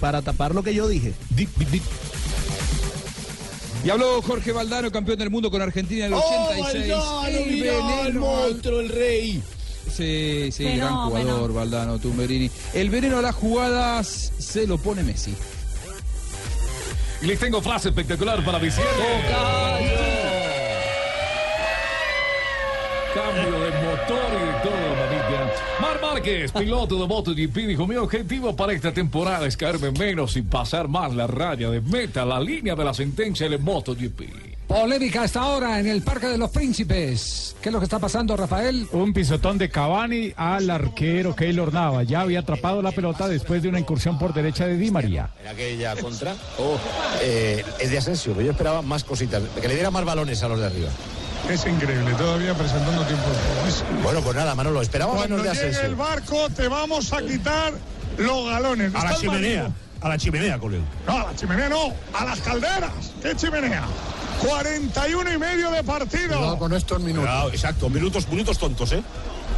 [0.00, 1.14] para tapar lo que yo dije.
[3.84, 6.94] Y habló Jorge Valdano, campeón del mundo con Argentina en el 86.
[7.28, 8.20] el veneno.
[8.20, 9.42] monstruo, el rey.
[9.92, 12.50] Sí, sí, gran jugador, Valdano, Tumberini.
[12.74, 15.34] El veneno a las jugadas se lo pone Messi.
[17.22, 18.90] Y les tengo frase espectacular para Vicente.
[23.14, 24.55] Cambio de motor y
[26.16, 30.88] Márquez, piloto de MotoGP, dijo, mi objetivo para esta temporada es caerme menos y pasar
[30.88, 34.22] más la raya de meta, la línea de la sentencia del MotoGP.
[34.66, 37.54] Polémica hasta ahora en el Parque de los Príncipes.
[37.60, 38.88] ¿Qué es lo que está pasando, Rafael?
[38.92, 42.02] Un pisotón de Cavani al arquero Keylor Nava.
[42.02, 45.28] Ya había atrapado la pelota después de una incursión por derecha de Di María.
[45.42, 46.34] En aquella contra.
[46.58, 46.78] Oh,
[47.20, 50.48] eh, es de Asensio, pero yo esperaba más cositas, que le diera más balones a
[50.48, 50.88] los de arriba.
[51.48, 53.24] Es increíble, todavía presentando tiempo.
[54.02, 57.72] Bueno, pues nada, Manolo, esperaba Cuando menos de llegue el barco te vamos a quitar
[58.18, 58.94] los galones.
[58.94, 59.74] A la chimenea, marido.
[60.00, 60.84] a la chimenea, colega.
[61.06, 63.12] No, a la chimenea no, a las calderas.
[63.22, 63.84] ¿Qué chimenea?
[64.44, 66.58] 41 y medio de partido.
[66.58, 67.52] con estos minutos.
[67.52, 69.02] exacto, minutos, minutos tontos, ¿eh?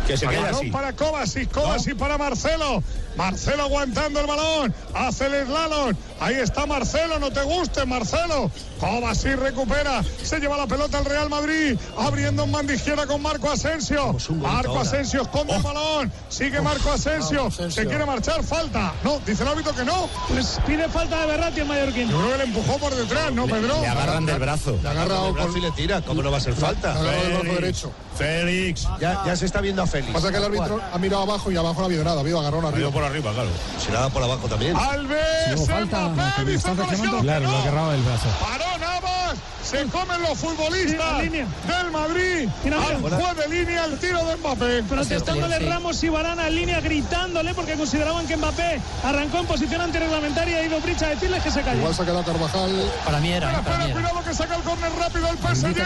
[0.06, 0.70] Que se quede así.
[0.70, 2.82] para Kovacic, Kovacic para Marcelo.
[3.18, 4.72] Marcelo aguantando el balón.
[4.94, 5.92] Hace el slalom.
[6.20, 7.18] Ahí está Marcelo.
[7.18, 8.48] No te guste, Marcelo.
[8.78, 10.04] Kovacic recupera.
[10.22, 11.76] Se lleva la pelota al Real Madrid.
[11.98, 14.16] Abriendo en banda izquierda con Marco Asensio.
[14.36, 14.78] Marco.
[14.78, 16.12] Asensio esconde el balón.
[16.28, 17.38] Sigue Marco Asensio.
[17.38, 17.82] Vamos, Asensio.
[17.82, 18.44] Se quiere marchar.
[18.44, 18.92] Falta.
[19.02, 20.08] No, dice el árbitro que no.
[20.28, 22.08] Pues pide falta de Berratti el mallorquín.
[22.08, 23.80] Yo creo que le empujó por detrás, ¿no, Pedro?
[23.80, 24.78] Le agarran del brazo.
[24.80, 25.56] Le ha agarrado con...
[25.56, 26.00] y le tira.
[26.02, 26.94] ¿Cómo no va a ser falta?
[27.02, 27.92] Le el brazo derecho.
[28.16, 28.86] Félix.
[29.00, 30.12] Ya, ya se está viendo a Félix.
[30.12, 32.16] Pasa que el árbitro ha mirado abajo y abajo no ha habido nada.
[32.18, 32.90] Ha habido agarrón Ha arriba.
[32.90, 33.48] por arriba, claro.
[33.78, 34.76] Si nada por abajo también.
[34.76, 36.10] Alves, hubo falta,
[36.48, 37.20] están reclamando.
[37.20, 37.58] Claro, que lo no.
[37.58, 38.28] agarraba del brazo.
[38.40, 42.48] Paró Navas, se comen los futbolistas del Madrid.
[42.62, 44.82] Juez de línea el tiro de Mbappé.
[44.84, 50.58] Protestándole Ramos y Varana en línea, gritándole porque consideraban que Mbappé arrancó en posición antirreglamentaria.
[50.58, 51.78] Ha ido Bricha a decirles que se cayó.
[51.78, 52.90] Igual se ha quedado Carvajal.
[53.04, 55.78] Para mí era, Espera, espera, cuidado que saca el córner rápido el PSG.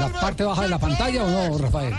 [0.00, 1.94] La parte baja de la pantalla o no, Rafael.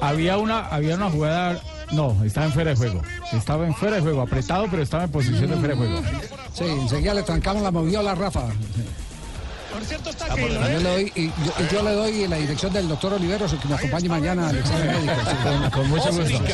[0.00, 1.60] Había una, había una jugada.
[1.92, 3.02] No, estaba en fuera de juego.
[3.32, 6.02] Estaba en fuera de juego, apretado, pero estaba en posición de fuera de juego.
[6.52, 8.44] Sí, enseguida le trancamos la moviola a Rafa.
[9.72, 10.78] Por cierto, está Yo Keylor, ¿eh?
[10.78, 13.74] le doy, y yo, y yo le doy la dirección del doctor Oliveros, que me
[13.74, 15.12] acompañe mañana al examen médico.
[15.28, 15.36] sí.
[15.42, 16.44] Con, con mucho gusto.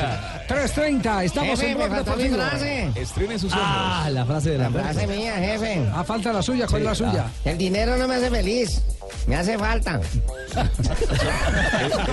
[0.48, 2.36] 3.30, estamos Jefe, en Blog Deportivo.
[2.36, 2.90] frase.
[2.96, 3.64] Estrenen sus ojos.
[3.66, 5.86] Ah, la frase de la La frase mía, jefe.
[5.94, 7.26] Ah, falta la suya, ¿cuál es la suya?
[7.44, 8.82] El dinero no me hace feliz.
[9.26, 10.00] Me hace falta.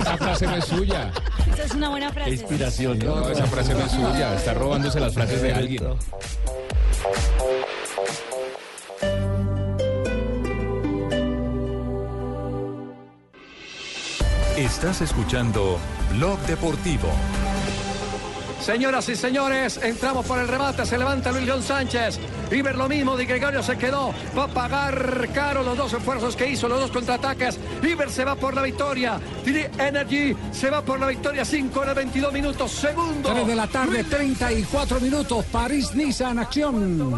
[0.00, 1.10] Esa frase no es suya.
[1.52, 2.30] Esa es una buena frase.
[2.30, 3.16] Inspiración, ¿no?
[3.20, 4.34] No, esa frase no es suya.
[4.36, 5.82] Está robándose las frases de alguien.
[14.62, 15.76] Estás escuchando
[16.12, 17.08] Blog Deportivo.
[18.60, 22.20] Señoras y señores, entramos por el remate, se levanta Luis León Sánchez.
[22.52, 24.12] River lo mismo, Di Gregorio se quedó.
[24.36, 27.58] Va a pagar caro los dos esfuerzos que hizo, los dos contraataques.
[27.80, 29.18] River se va por la victoria.
[29.78, 31.46] Energy se va por la victoria.
[31.46, 32.70] 5 horas 22 minutos.
[32.72, 33.32] Segundo.
[33.32, 35.46] 3 de la tarde, 34 minutos.
[35.46, 37.14] París-Niza en acción.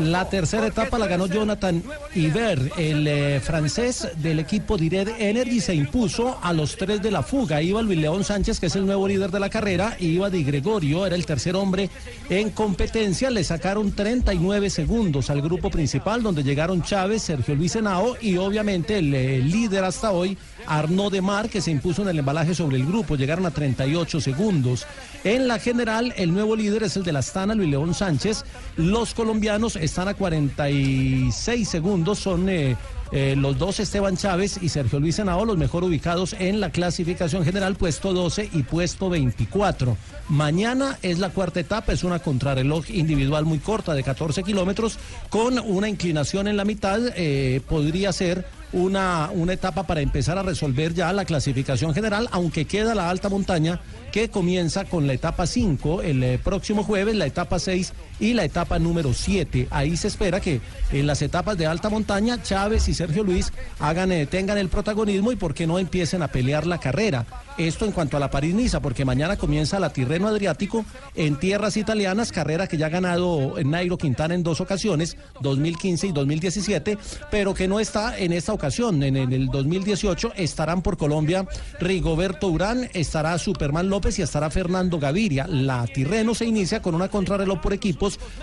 [0.00, 1.82] La tercera etapa la ganó Jonathan
[2.14, 7.22] Iber, el eh, francés del equipo Direct Energy se impuso a los tres de la
[7.22, 7.62] fuga.
[7.62, 10.44] Iba Luis León Sánchez, que es el nuevo líder de la carrera, y iba Di
[10.44, 11.88] Gregorio, era el tercer hombre
[12.28, 13.30] en competencia.
[13.30, 18.98] Le sacaron 39 segundos al grupo principal, donde llegaron Chávez, Sergio Luis Henao y obviamente
[18.98, 22.84] el líder hasta hoy, Arnaud de Mar, que se impuso en el embalaje sobre el
[22.84, 23.16] grupo.
[23.16, 24.86] Llegaron a 38 segundos.
[25.22, 28.44] En la general, el nuevo líder es el de la Astana, Luis León Sánchez.
[28.76, 32.76] Los colombianos están a 46 segundos, son eh,
[33.16, 37.44] eh, los dos Esteban Chávez y Sergio Luis Henao, los mejor ubicados en la clasificación
[37.44, 39.96] general, puesto 12 y puesto 24.
[40.30, 44.98] Mañana es la cuarta etapa, es una contrarreloj individual muy corta de 14 kilómetros,
[45.30, 50.42] con una inclinación en la mitad, eh, podría ser una, una etapa para empezar a
[50.42, 55.46] resolver ya la clasificación general, aunque queda la alta montaña que comienza con la etapa
[55.46, 59.68] 5 el eh, próximo jueves, la etapa 6 y la etapa número 7.
[59.70, 60.60] Ahí se espera que
[60.92, 65.36] en las etapas de alta montaña Chávez y Sergio Luis eh, tengan el protagonismo y
[65.36, 67.26] por qué no empiecen a pelear la carrera.
[67.56, 70.84] Esto en cuanto a la París-Niza, porque mañana comienza la Tirreno Adriático
[71.14, 76.12] en tierras italianas, carrera que ya ha ganado Nairo Quintana en dos ocasiones, 2015 y
[76.12, 76.98] 2017,
[77.30, 79.02] pero que no está en esta ocasión.
[79.04, 81.46] En, en el 2018 estarán por Colombia
[81.78, 85.46] Rigoberto Urán, estará Superman López y estará Fernando Gaviria.
[85.46, 87.72] La Tirreno se inicia con una contrarreloj por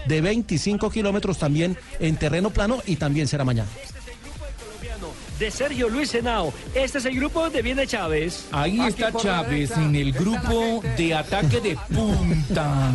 [0.07, 3.70] de 25 kilómetros también en terreno plano y también será mañana.
[5.42, 6.54] De Sergio Luis Henao.
[6.76, 8.46] Este es el grupo de Viene Chávez.
[8.52, 12.92] Ahí está Chávez en el grupo de ataque de punta.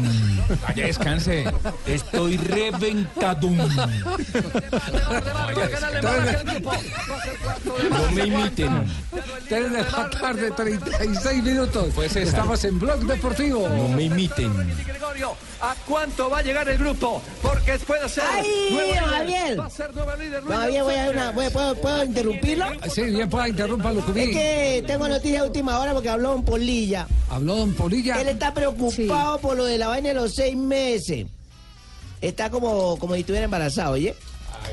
[0.63, 1.45] Vaya, descanse.
[1.87, 3.51] Estoy reventado.
[7.91, 8.87] No me imiten.
[9.49, 11.89] 3 de la tarde, 36 minutos.
[11.95, 12.15] Pues.
[12.17, 13.69] Estamos en Blog Deportivo.
[13.69, 14.53] No me imiten.
[15.61, 17.23] ¿a cuánto va a llegar el grupo?
[17.43, 18.25] Porque puede ser.
[18.31, 19.19] ¡Ay, nuevo don líder.
[19.19, 19.61] Javier!
[19.61, 20.43] Va a ser nuevo líder.
[20.43, 21.31] Luis Todavía voy a dar una.
[21.31, 22.03] voy- ¿Puedo, puedo
[22.37, 22.91] interrumpirlo?
[22.91, 24.31] Sí, bien pueda interrumpirlo, Es Cubí.
[24.33, 27.07] que tengo noticias de última hora porque habló Don Polilla.
[27.31, 28.21] Habló Don Polilla.
[28.21, 31.27] Él está preocupado por lo de la vaina de los seis meses.
[32.21, 34.15] Está como, como si estuviera embarazado, ¿oye?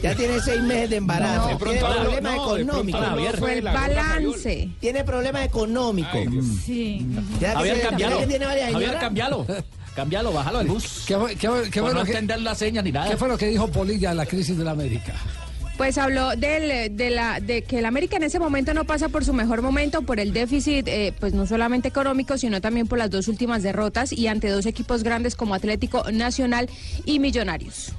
[0.02, 1.48] Ya tiene seis meses de embarazo.
[1.48, 3.02] De tiene pronto, problemas no, de pronto económicos.
[3.02, 4.70] no fue Fue el balance.
[4.80, 6.22] Tiene problemas económicos.
[6.66, 7.06] Sí.
[7.40, 8.18] ¿Será que Javier, se- cambialo.
[8.20, 9.04] que tiene varias Javier, señoras?
[9.04, 9.46] cambialo.
[9.96, 11.04] Cambialo, bájalo del bus.
[11.06, 13.12] ¿Qué, qué qué fue no entender la seña ni nada.
[13.12, 15.14] qué fue lo que dijo Polilla de la crisis de la América?
[15.78, 19.26] Pues habló del, de, la, de que el América en ese momento no pasa por
[19.26, 23.10] su mejor momento, por el déficit, eh, pues no solamente económico, sino también por las
[23.10, 26.70] dos últimas derrotas y ante dos equipos grandes como Atlético Nacional
[27.06, 27.94] y Millonarios.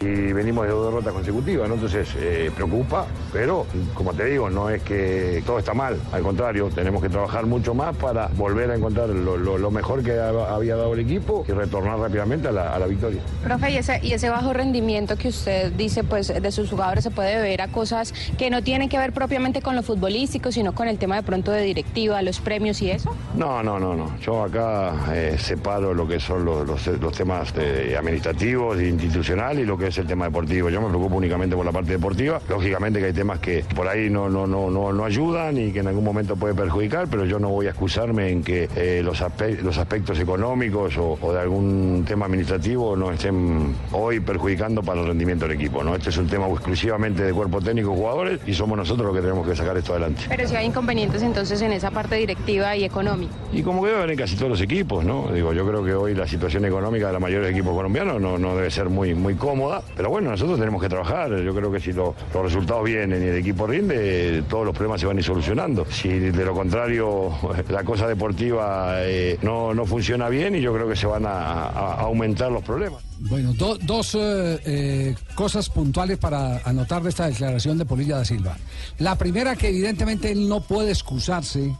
[0.00, 1.74] Y venimos de dos derrotas consecutivas, ¿no?
[1.74, 6.68] Entonces eh, preocupa, pero como te digo, no es que todo está mal, al contrario,
[6.72, 10.54] tenemos que trabajar mucho más para volver a encontrar lo, lo- lo mejor que ha-
[10.54, 13.20] había dado el equipo y retornar rápidamente a la, a la victoria.
[13.42, 17.10] Profe, y ese, y ese bajo rendimiento que usted dice pues de sus jugadores se
[17.10, 20.86] puede ver a cosas que no tienen que ver propiamente con lo futbolístico, sino con
[20.86, 23.10] el tema de pronto de directiva, los premios y eso?
[23.36, 24.16] No, no, no, no.
[24.20, 29.58] Yo acá eh, separo lo que son los, los- los temas eh, administrativos, e institucional
[29.58, 30.68] y lo que es el tema deportivo.
[30.70, 32.40] Yo me preocupo únicamente por la parte deportiva.
[32.48, 35.80] Lógicamente que hay temas que por ahí no, no, no, no, no ayudan y que
[35.80, 39.20] en algún momento puede perjudicar, pero yo no voy a excusarme en que eh, los,
[39.22, 45.00] aspe- los aspectos económicos o, o de algún tema administrativo no estén hoy perjudicando para
[45.00, 45.82] el rendimiento del equipo.
[45.82, 45.94] ¿no?
[45.94, 49.22] Este es un tema exclusivamente de cuerpo técnico y jugadores y somos nosotros los que
[49.22, 50.22] tenemos que sacar esto adelante.
[50.28, 53.32] Pero si hay inconvenientes entonces en esa parte directiva y económica.
[53.52, 55.28] Y como que debe haber en casi todos los equipos, ¿no?
[55.32, 58.38] Digo, yo creo que hoy la situación económica de la mayoría de equipos colombianos no,
[58.38, 59.77] no debe ser muy, muy cómoda.
[59.96, 61.30] Pero bueno, nosotros tenemos que trabajar.
[61.42, 65.00] Yo creo que si lo- los resultados vienen y el equipo rinde, todos los problemas
[65.00, 65.86] se van a ir solucionando.
[65.90, 67.30] Si de lo contrario
[67.68, 71.64] la cosa deportiva eh, no, no funciona bien y yo creo que se van a,
[71.98, 73.02] aumentar los problemas.
[73.20, 78.24] Bueno, do- dos eh, eh, cosas puntuales para anotar de esta declaración de Polilla da
[78.24, 78.56] Silva.
[78.98, 81.74] La primera, que evidentemente él no puede excusarse,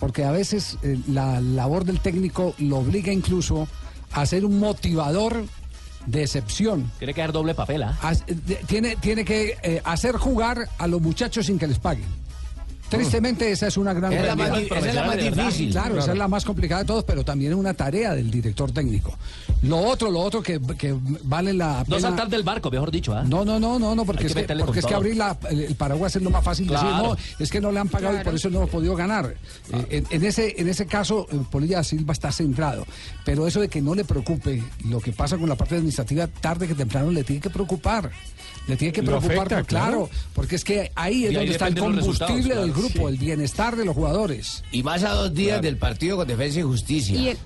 [0.00, 0.76] porque a veces
[1.08, 3.66] la labor del técnico lo obliga incluso
[4.12, 5.44] a ser un motivador
[6.06, 6.90] de excepción.
[6.98, 7.98] Tiene que dar doble papel, ¿ah?
[8.66, 12.25] Tiene, tiene que eh, hacer jugar a los muchachos sin que les paguen.
[12.88, 15.70] Tristemente esa es una gran Es la más esa es la más difícil.
[15.72, 18.70] Claro, esa es la más complicada de todos, pero también es una tarea del director
[18.72, 19.14] técnico.
[19.62, 23.14] Lo otro, lo otro que, que vale la No pena- saltar del barco, mejor dicho,
[23.14, 23.24] ¿ah?
[23.26, 25.74] no, no, no, no, no, porque que es que, porque es que abrir la- el,
[25.74, 26.66] paraguas es lo más fácil.
[26.68, 29.34] Decir, no, es que no le han pagado y por eso no hemos podido ganar.
[29.72, 32.86] Eh, en, en ese, en ese caso, eh, Polilla Silva está centrado.
[33.24, 36.68] Pero eso de que no le preocupe lo que pasa con la parte administrativa, tarde
[36.68, 38.10] que temprano le tiene que preocupar.
[38.66, 41.68] Le tiene que preocupar, afecta, por- claro, porque es que ahí es ahí donde está
[41.68, 43.14] el combustible del claro, grupo, sí.
[43.14, 44.64] el bienestar de los jugadores.
[44.72, 45.62] Y más a dos días Claro.
[45.62, 47.16] del partido con Defensa y Justicia.
[47.16, 47.38] Y él,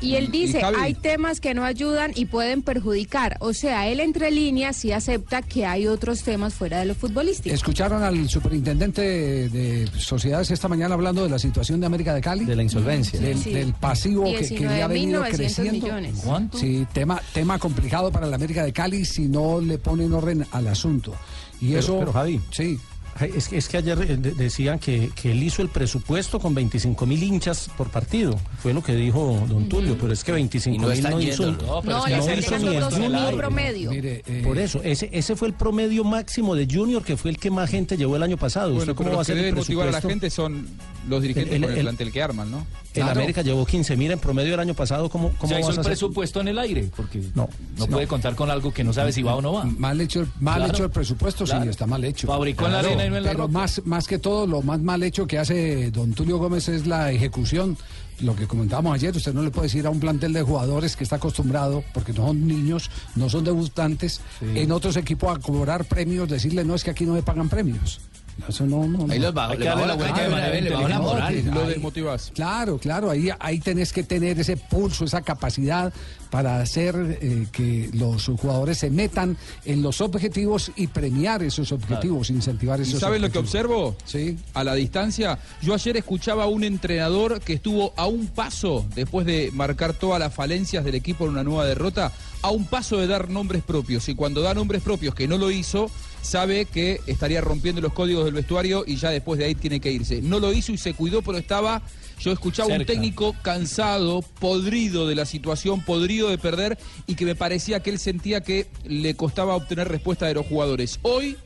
[0.00, 0.76] y él dice, Javi.
[0.80, 3.36] hay temas que no ayudan y pueden perjudicar.
[3.40, 7.54] O sea, él entre líneas sí acepta que hay otros temas fuera de lo futbolístico.
[7.54, 12.20] Escucharon al superintendente de, de sociedades esta mañana hablando de la situación de América de
[12.20, 12.44] Cali.
[12.44, 13.18] De la insolvencia.
[13.20, 13.52] Del, Sí.
[13.52, 15.72] del pasivo que, que le ha venido 19.900 creciendo.
[15.86, 16.14] millones.
[16.24, 16.58] ¿Cuánto?
[16.58, 20.66] Sí, tema, tema complicado para la América de Cali si no le ponen orden al
[20.68, 21.14] asunto.
[21.60, 21.98] Y Pero- eso.
[21.98, 22.40] pero, Javi.
[22.50, 22.78] Sí.
[23.20, 26.54] Es que, es que ayer eh, de- decían que, que él hizo el presupuesto con
[26.54, 28.38] 25 mil hinchas por partido.
[28.62, 31.44] Fue lo que dijo don Tulio, pero es que 25 Y no mil no hizo,
[31.44, 31.82] yendo, ¿no?
[31.82, 33.36] No, ya se hizo ni el 12.000 Junior.
[33.36, 33.90] promedio.
[33.90, 37.38] Mire, eh, Por eso, ese, ese fue el promedio máximo de Junior, que fue el
[37.38, 38.74] que más gente llevó el año pasado.
[38.74, 40.08] Bueno, ¿Usted pero cómo va a que ser el deben motivar a la presupuesto?
[40.08, 40.66] gente son
[41.08, 42.66] los dirigentes El- con el, el- plantel que arman, ¿no?
[42.94, 45.08] El América llevó 15 mil en promedio el año pasado.
[45.08, 45.90] ¿Cómo, cómo Ya hizo vas el a hacer?
[45.92, 49.22] presupuesto en el aire, porque No, no puede contar con algo que no sabe si
[49.22, 49.64] va o no va.
[49.64, 50.72] Mal hecho, el- mal Claro.
[50.72, 51.70] hecho el presupuesto, sí, Claro.
[51.70, 52.26] está mal hecho.
[52.26, 54.80] Fabricó en la arena y no en la Pero más, más que todo, lo más
[54.80, 57.76] mal hecho que hace don Tulio Gómez es la ejecución.
[58.20, 61.04] Lo que comentábamos ayer, usted no le puede decir a un plantel de jugadores que
[61.04, 66.28] está acostumbrado, porque no son niños, no son debutantes, en otros equipos a cobrar premios,
[66.28, 68.00] decirle, no, es que aquí no me pagan premios.
[68.46, 69.12] Eso no, no, no.
[69.12, 71.34] Ahí los bajo, Hay le que bajo darle la vuelta de le bajo la moral.
[71.34, 72.30] que- Lo ahí- desmotivás.
[72.34, 75.92] Claro, claro, ahí, ahí tenés que tener ese pulso, esa capacidad
[76.30, 82.30] para hacer eh, que los jugadores se metan en los objetivos y premiar esos objetivos,
[82.30, 83.96] incentivar ¿Y esos sabes lo que observo?
[84.04, 84.38] Sí.
[84.54, 85.38] A la distancia.
[85.62, 90.20] Yo ayer escuchaba a un entrenador que estuvo a un paso, después de marcar todas
[90.20, 92.12] las falencias del equipo en una nueva derrota,
[92.42, 94.08] a un paso de dar nombres propios.
[94.08, 95.90] Y cuando da nombres propios que no lo hizo,
[96.28, 99.90] sabe que estaría rompiendo los códigos del vestuario y ya después de ahí tiene que
[99.90, 100.20] irse.
[100.20, 101.82] No lo hizo y se cuidó, pero estaba.
[102.20, 102.92] Yo escuchaba un Cerca.
[102.92, 106.76] técnico cansado, podrido de la situación, podrido de perder
[107.06, 110.98] y que me parecía que él sentía que le costaba obtener respuesta de los jugadores.
[111.02, 111.36] Hoy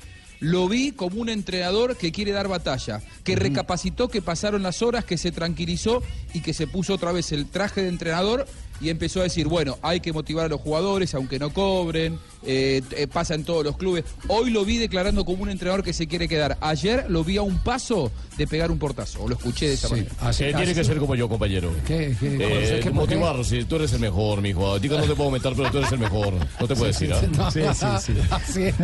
[0.40, 5.04] lo vi como un entrenador que quiere dar batalla, que recapacitó, que pasaron las horas,
[5.04, 6.02] que se tranquilizó
[6.34, 8.46] y que se puso otra vez el traje de entrenador
[8.82, 12.82] y empezó a decir, bueno, hay que motivar a los jugadores aunque no cobren, eh,
[12.96, 14.04] eh, pasa en todos los clubes.
[14.28, 16.58] Hoy lo vi declarando como un entrenador que se quiere quedar.
[16.60, 19.88] Ayer lo vi a un paso de pegar un portazo, o lo escuché de esa
[19.88, 20.10] manera.
[20.20, 21.72] así- Eh, tiene así- que ser como yo, compañero.
[21.86, 22.16] ¿Qué?
[22.18, 22.36] ¿Qué?
[22.40, 22.90] Eh, ¿Qué?
[22.90, 24.78] motivar, si tú eres el mejor, mijo.
[24.80, 26.34] Digo, no te puedo aumentar, pero tú eres el mejor.
[26.60, 28.00] No te puedes Sí, ir, sí, ¿ah?
[28.00, 28.22] sí, no.
[28.36, 28.74] Así es.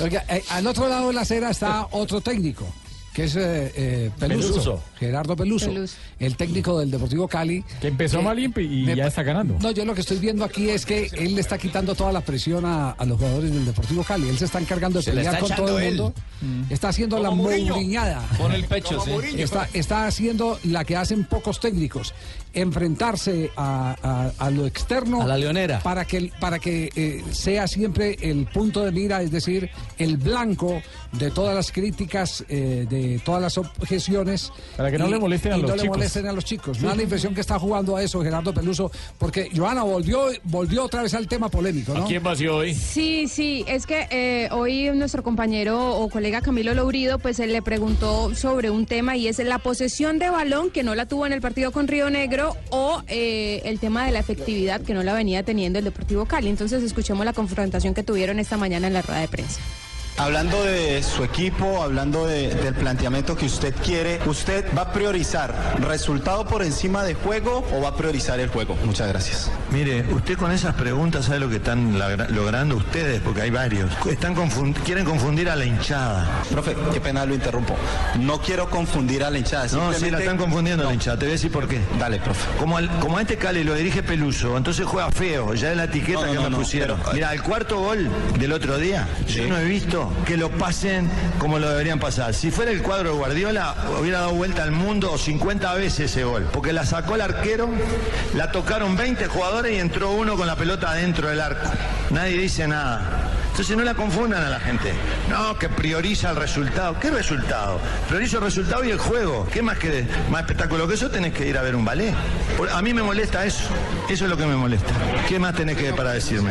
[0.00, 2.66] Oiga, eh, al otro lado de la acera está otro técnico,
[3.16, 4.82] que es eh, eh, Peluso, Peluso.
[5.00, 5.96] Gerardo Peluso, Peluso.
[6.18, 7.64] el técnico del Deportivo Cali.
[7.80, 9.56] Que empezó mal y, y me ya está ganando.
[9.58, 12.20] No, yo lo que estoy viendo aquí es que él le está quitando toda la
[12.20, 14.28] presión a, a los jugadores del Deportivo Cali.
[14.28, 15.96] Él se está encargando de Se pelear con todo el él.
[15.96, 16.12] mundo.
[16.68, 18.22] Está haciendo la Como mouriñada.
[18.36, 19.40] Con el pecho, sí.
[19.40, 22.12] Está, está haciendo la que hacen pocos técnicos.
[22.60, 23.96] Enfrentarse a,
[24.38, 25.22] a- a lo externo.
[25.22, 25.80] A la leonera.
[25.80, 30.80] Para que, para que eh, sea siempre el punto de mira, es decir, el blanco
[31.12, 34.52] de todas las críticas, eh, de todas las objeciones.
[34.76, 35.96] Para que no le molesten a los no le chicos.
[35.96, 36.76] molesten a los chicos.
[36.76, 36.82] Sí.
[36.82, 40.84] Me da la impresión que está jugando a eso Gerardo Peluso, porque Joana volvió, volvió
[40.84, 42.06] otra vez al tema polémico, ¿no?
[42.06, 42.74] quién vació hoy?
[42.74, 47.62] Sí, sí, es que eh, hoy nuestro compañero o colega Camilo Lourido pues él le
[47.62, 51.32] preguntó sobre un tema y es la posesión de balón que no la tuvo en
[51.32, 55.14] el partido con Río Negro o eh, el tema de la efectividad que no la
[55.14, 56.48] venía teniendo el Deportivo Cali.
[56.48, 59.60] Entonces escuchemos la confrontación que tuvieron esta mañana en la rueda de prensa.
[60.18, 65.54] Hablando de su equipo, hablando de- del planteamiento que usted quiere, ¿usted va a priorizar
[65.80, 68.76] resultado por encima de juego o va a priorizar el juego?
[68.86, 69.50] Muchas gracias.
[69.70, 71.98] Mire, usted con esas preguntas sabe lo que están
[72.34, 73.90] logrando ustedes, porque hay varios.
[74.10, 74.34] Están
[74.84, 76.26] quieren confundir a la hinchada.
[76.50, 77.76] Profe, qué pena lo interrumpo.
[78.18, 79.66] No quiero confundir a la hinchada.
[79.72, 81.18] No, sí, la están confundiendo a la hinchada.
[81.18, 81.80] Te voy a decir por qué.
[81.98, 82.46] Dale, profe.
[82.58, 85.52] Como, al- como a este Cali lo dirige Peluso, entonces juega feo.
[85.52, 86.98] Ya es la etiqueta No, no, que me pusieron.
[87.00, 88.08] pero- Mira, el cuarto gol
[88.38, 92.34] del otro día, yo no he visto que lo pasen como lo deberían pasar.
[92.34, 96.48] Si fuera el cuadro de Guardiola, hubiera dado vuelta al mundo 50 veces ese gol.
[96.52, 97.68] Porque la sacó el arquero,
[98.34, 101.68] la tocaron 20 jugadores y entró uno con la pelota adentro del arco.
[102.10, 103.25] Nadie dice nada.
[103.56, 104.92] Entonces no la confundan a la gente.
[105.30, 107.00] No, que prioriza el resultado.
[107.00, 107.80] ¿Qué resultado?
[108.06, 109.48] Priorizo el resultado y el juego.
[109.50, 112.12] ¿Qué más que más espectáculo que eso tenés que ir a ver un ballet?
[112.74, 113.64] A mí me molesta eso.
[114.10, 114.92] Eso es lo que me molesta.
[115.26, 116.50] ¿Qué más tenés que para decirme?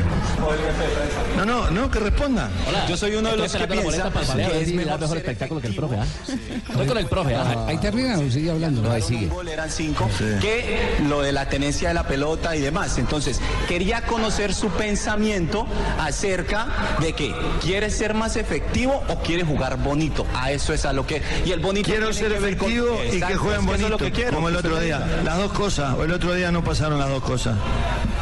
[1.37, 2.49] No, no, no, que respondan.
[2.89, 5.97] Yo soy uno de los que piensa que es mejor mejor espectáculo que el profe,
[5.97, 6.05] ¿ah?
[6.69, 7.65] Estoy con el profe, ¿ah?
[7.67, 8.81] Ahí termina o sigue hablando.
[8.81, 9.29] No, ahí sigue.
[9.51, 10.09] eran cinco,
[10.41, 12.97] que lo de la tenencia de la pelota y demás.
[12.97, 15.67] Entonces, quería conocer su pensamiento
[15.99, 20.25] acerca de que quiere ser más efectivo o quiere jugar bonito.
[20.33, 21.21] A eso es a lo que.
[21.45, 21.89] Y el bonito.
[21.89, 24.11] Quiero ser que ver con- efectivo y que Exacto, jueguen que bonito, es lo que
[24.11, 25.21] quiero, como el otro día.
[25.23, 25.95] Las dos cosas.
[25.97, 27.57] O el otro día no pasaron las dos cosas.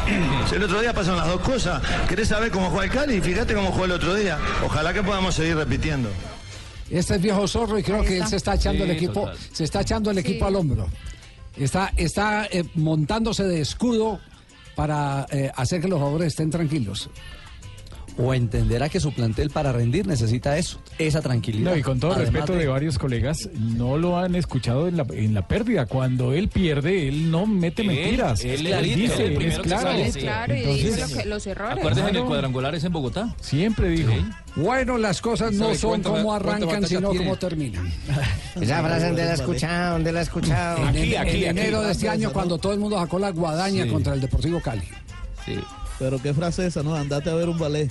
[0.54, 1.80] El otro día pasaron las dos cosas.
[2.08, 3.20] ¿Querés saber cómo juega el Cali?
[3.20, 4.38] Fíjate cómo jugó el otro día.
[4.64, 6.10] Ojalá que podamos seguir repitiendo.
[6.90, 9.36] Este es viejo zorro y creo que él se está echando Sí, el equipo, total.
[9.52, 10.86] se está echando el equipo al hombro.
[11.56, 14.20] Está, está eh, montándose de escudo
[14.76, 17.08] para eh, hacer que los jugadores estén tranquilos.
[18.16, 21.72] O entenderá que su plantel para rendir necesita eso, esa tranquilidad.
[21.72, 22.68] No, y con todo Además respeto de...
[22.68, 25.86] varios colegas, no lo han escuchado en la, en la pérdida.
[25.86, 28.44] Cuando él pierde, él no mete Él- mentiras.
[28.44, 29.82] él Él es dice, el es claro.
[29.82, 30.20] sale, sí.
[30.20, 31.78] Claro, y dice lo que- los errores.
[31.78, 33.34] Acuérdense en el cuadrangular es en Bogotá.
[33.40, 34.12] Siempre dijo.
[34.54, 37.24] Bueno, las cosas no ¿Sabe son cuánto- como arrancan, sino tiene?
[37.24, 37.92] como terminan.
[38.60, 40.88] Esa frase donde la he escuchado, donde la he escuchado.
[40.88, 43.90] En, en- en enero de este año, cuando todo el mundo sacó la guadaña Sí.
[43.90, 44.82] contra el Deportivo Cali.
[45.98, 46.94] Pero qué frase esa, ¿no?
[46.94, 47.90] Andate a ver un ballet.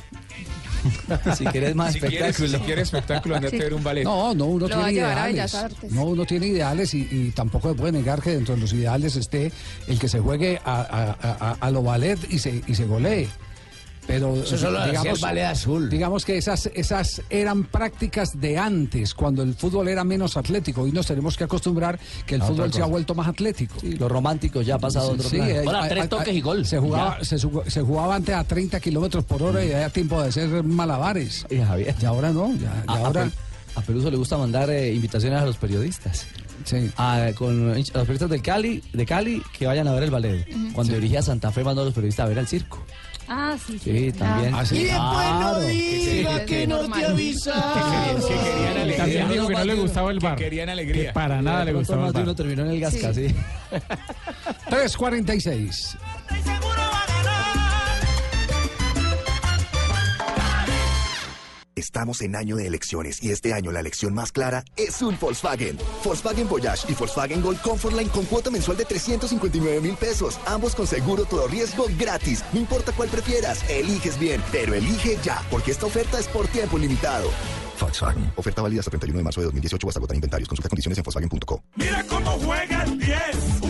[1.37, 2.57] Si quieres más Si quieres- espectáculo.
[2.59, 4.03] si quieres espectáculo, andate a ver un ballet.
[4.03, 5.55] No, no, uno Lo tiene ideales.
[5.91, 9.15] No, uno tiene ideales y, y tampoco se puede negar que dentro de los ideales
[9.15, 9.51] esté
[9.87, 13.29] el que se juegue a, a- a- a lo ballet y se, y se golee.
[14.05, 15.89] Pero Eso solo lo hacía digamos, azul.
[15.89, 20.81] digamos que esas, esas eran prácticas de antes, cuando el fútbol era menos atlético.
[20.81, 23.75] Hoy nos tenemos que acostumbrar que el A fútbol se ha vuelto más atlético.
[23.81, 25.51] Los románticos ya ha pasado otro Sí, plano.
[25.51, 26.09] eh, eh,
[26.59, 30.21] eh, Se jugaba, se, se jugaba antes a 30 kilómetros por hora y había tiempo
[30.21, 31.45] de hacer malabares.
[31.49, 31.95] Y Javier.
[32.01, 33.31] Y ahora no, ya, A, y a ahora...
[33.75, 36.27] A Peluso le gusta mandar eh, invitaciones a los periodistas.
[36.63, 36.91] Sí.
[36.95, 40.47] A, con a los periodistas del Cali, de Cali que vayan a ver el ballet.
[40.47, 40.73] Ujú.
[40.73, 42.83] Cuando dirigía Santa Fe mandó a los periodistas a ver al circo.
[43.27, 43.79] Ah, sí.
[43.79, 44.53] Sí, también.
[44.53, 44.63] Ah.
[44.69, 48.21] Y después no diga que no te avisaron.
[48.89, 50.37] Y también dijo que no le gustaba el bar.
[50.37, 51.07] querían alegría.
[51.07, 52.23] Que para nada le gustaba el más de bar.
[52.23, 53.33] uno terminó en el Gasca, sí.
[54.69, 55.97] 346.
[61.83, 65.77] Estamos en año de elecciones y este año la elección más clara es un Volkswagen.
[66.01, 70.39] Volkswagen Voyage y Volkswagen Gol Comfortline con cuota mensual de 359 mil pesos.
[70.45, 72.41] Ambos con seguro todo riesgo gratis.
[72.53, 76.77] No importa cuál prefieras, eliges bien, pero elige ya, porque esta oferta es por tiempo
[76.77, 77.29] limitado.
[77.77, 78.31] Volkswagen.
[78.37, 80.47] Oferta válida hasta 31 de marzo de 2018 o hasta agotar inventarios.
[80.47, 81.63] Consulta condiciones en Volkswagen.co.
[81.75, 83.62] Mira cómo juega el 10.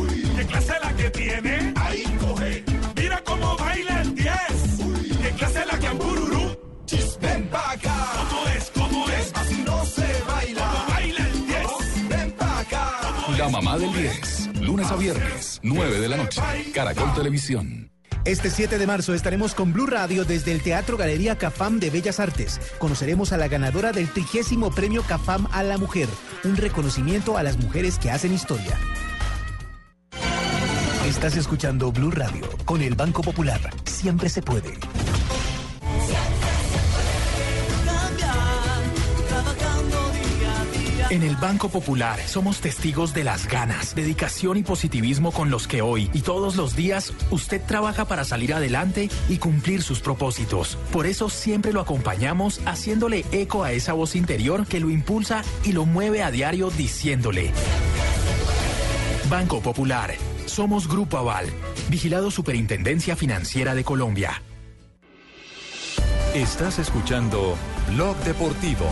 [13.44, 14.62] La mamá del 10.
[14.62, 16.41] Lunes a viernes, 9 de la noche.
[16.74, 17.91] Caracol Televisión.
[18.24, 22.22] Este 7 de marzo estaremos con Blue Radio desde el Teatro Galería Cafam de Bellas
[22.22, 22.62] Artes.
[22.80, 26.08] Conoceremos a la ganadora del trigésimo premio Cafam a la mujer,
[26.46, 28.80] un reconocimiento a las mujeres que hacen historia.
[31.06, 33.60] Estás escuchando Blue Radio con el Banco Popular.
[33.84, 34.78] Siempre se puede.
[41.10, 45.82] En el Banco Popular somos testigos de las ganas, dedicación y positivismo con los que
[45.82, 50.78] hoy y todos los días usted trabaja para salir adelante y cumplir sus propósitos.
[50.91, 55.74] Por eso siempre lo acompañamos haciéndole eco a esa voz interior que lo impulsa y
[55.74, 57.51] lo mueve a diario diciéndole.
[59.30, 60.16] Banco Popular.
[60.45, 61.45] Somos Grupo Aval.
[61.89, 64.41] Vigilado Superintendencia Financiera de Colombia.
[66.34, 67.56] Estás escuchando
[67.91, 68.88] Blog Deportivo.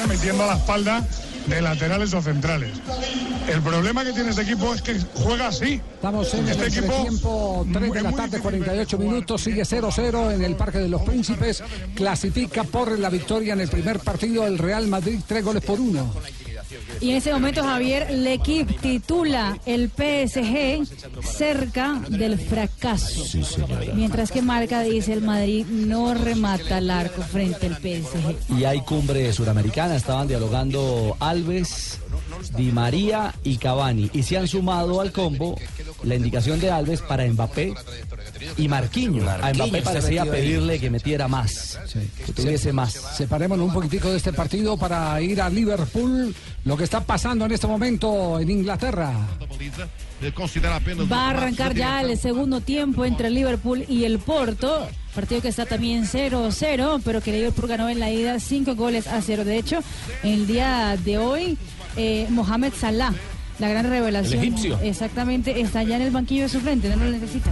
[0.00, 1.06] Está metiendo a la espalda
[1.46, 2.70] de laterales o centrales.
[3.46, 5.78] El problema que tiene este equipo es que juega así.
[5.92, 10.42] Estamos en este el equipo tiempo 3 de la tarde, 48 minutos, sigue 0-0 en
[10.42, 11.62] el Parque de los Príncipes,
[11.94, 16.10] clasifica por la victoria en el primer partido el Real Madrid, tres goles por uno.
[17.00, 20.86] Y en ese momento, Javier, L'Equipe titula el PSG
[21.22, 23.24] cerca del fracaso.
[23.94, 28.58] Mientras que Marca dice el Madrid no remata el arco frente al PSG.
[28.58, 31.98] Y hay cumbre suramericana, estaban dialogando Alves,
[32.56, 34.10] Di María y Cavani.
[34.12, 35.56] Y se han sumado al combo
[36.02, 37.74] la indicación de Alves para Mbappé
[38.56, 39.26] y Marquinhos.
[39.26, 41.78] A Mbappé parecía pedirle que metiera más,
[42.26, 42.92] que tuviese más.
[42.92, 46.34] Separémonos un poquitico de este partido para ir a Liverpool.
[46.64, 49.12] Lo que está pasando en este momento en Inglaterra.
[51.10, 54.86] Va a arrancar ya el segundo tiempo entre el Liverpool y el Porto.
[55.14, 59.06] Partido que está también 0-0, pero que el Liverpool ganó en la ida 5 goles
[59.08, 59.44] a 0.
[59.44, 59.80] De hecho,
[60.22, 61.58] el día de hoy,
[61.96, 63.12] eh, Mohamed Salah,
[63.58, 64.40] la gran revelación.
[64.40, 64.78] El egipcio.
[64.82, 67.50] Exactamente, está ya en el banquillo de su frente, no lo necesita.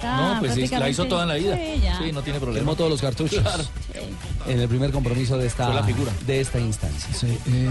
[0.00, 1.58] Está No, pues sí, la hizo toda en la ida.
[1.98, 2.64] Sí, no tiene problema.
[2.64, 3.64] Quemó todos los cartuchos Claro.
[4.46, 6.10] en el primer compromiso de esta, Fue la figura.
[6.26, 7.12] de esta instancia.
[7.14, 7.68] Sí, eh,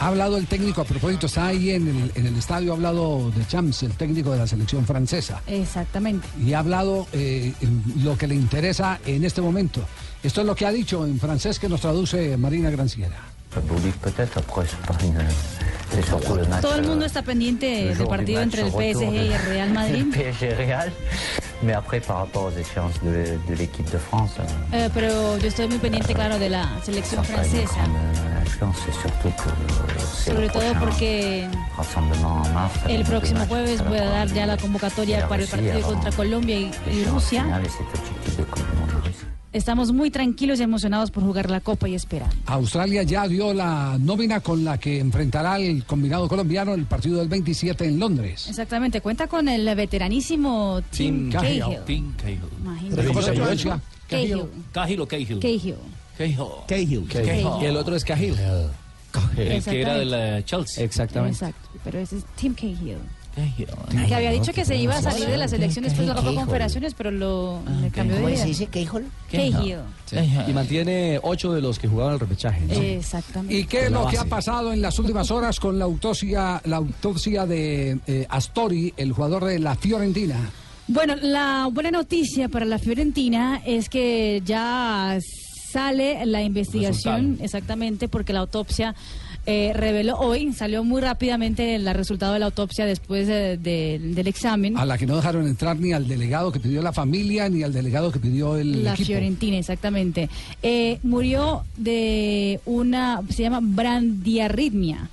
[0.00, 3.30] ha hablado el técnico a propósito, está ahí en el, en el estadio, ha hablado
[3.30, 5.42] de Champs, el técnico de la selección francesa.
[5.46, 6.26] Exactamente.
[6.44, 7.52] y ha hablado eh,
[8.02, 9.82] lo que le interesa en este momento.
[10.22, 13.16] Esto es lo que ha dicho en francés que nos traduce Marina Granciera.
[16.60, 20.06] Todo el mundo está pendiente del partido entre el PSG y el Real Madrid.
[20.14, 20.92] PSG Real.
[21.62, 25.46] Mais après, par rapport aux échéances de, de l'équipe de France, euh, Eh, pero yo
[25.48, 27.74] estoy muy pendiente, claro, de la selección francesa.
[28.58, 29.32] grande euh, surtout
[30.14, 31.46] c'est Sobre le todo porque
[31.76, 32.72] rassemblement en mars.
[32.88, 36.12] el próximo jueves voy a la dar ya la convocatoria para el Russie partido contra
[36.12, 37.44] Colombia y, Rusia.
[39.52, 39.58] De de.
[39.58, 42.30] Estamos muy tranquilos y emocionados por jugar la Copa y esperar.
[42.46, 47.28] Australia ya dio la nómina con la que enfrentará el combinado colombiano el partido del
[47.28, 48.46] 27 en Londres.
[48.48, 51.64] Exactamente, cuenta con el veteranísimo Tim, Cahill.
[51.86, 52.40] Tim Cahill.
[53.06, 53.80] ¿Cómo se pronuncia?
[54.08, 54.42] Cahill.
[54.72, 55.40] Cahill o Cahill.
[55.40, 55.76] Cahill.
[56.66, 57.08] Cahill.
[57.08, 57.62] Cahill.
[57.62, 58.36] Y el otro es Cahill.
[59.36, 60.84] El que era del eh, Chelsea.
[60.84, 61.34] Exactamente.
[61.34, 62.98] Exacto, pero ese es Tim Cahill.
[64.06, 66.34] Que había dicho que se iba a salir de la selección después de la Copa
[66.34, 68.42] Confederaciones, pero lo le cambió de ¿Cómo idea.
[68.42, 68.66] se dice?
[68.66, 69.06] Cahill?
[69.30, 69.78] Cahill.
[70.48, 72.60] Y mantiene ocho de los que jugaban el repechaje.
[72.66, 72.74] ¿no?
[72.74, 73.56] Exactamente.
[73.56, 76.76] ¿Y qué es lo que ha pasado en las últimas horas con la autopsia, la
[76.76, 80.36] autopsia de eh, Astori, el jugador de la Fiorentina?
[80.88, 85.18] Bueno, la buena noticia para la Fiorentina es que ya
[85.70, 88.94] sale la investigación, exactamente, porque la autopsia
[89.46, 94.26] eh, reveló hoy, salió muy rápidamente el resultado de la autopsia después de- de- del
[94.28, 94.76] examen.
[94.76, 97.72] A la que no dejaron entrar ni al delegado que pidió la familia, ni al
[97.72, 99.06] delegado que pidió el La equipo.
[99.08, 100.28] Fiorentina, exactamente.
[100.62, 105.08] Eh, murió de una, se llama brandiarritmia.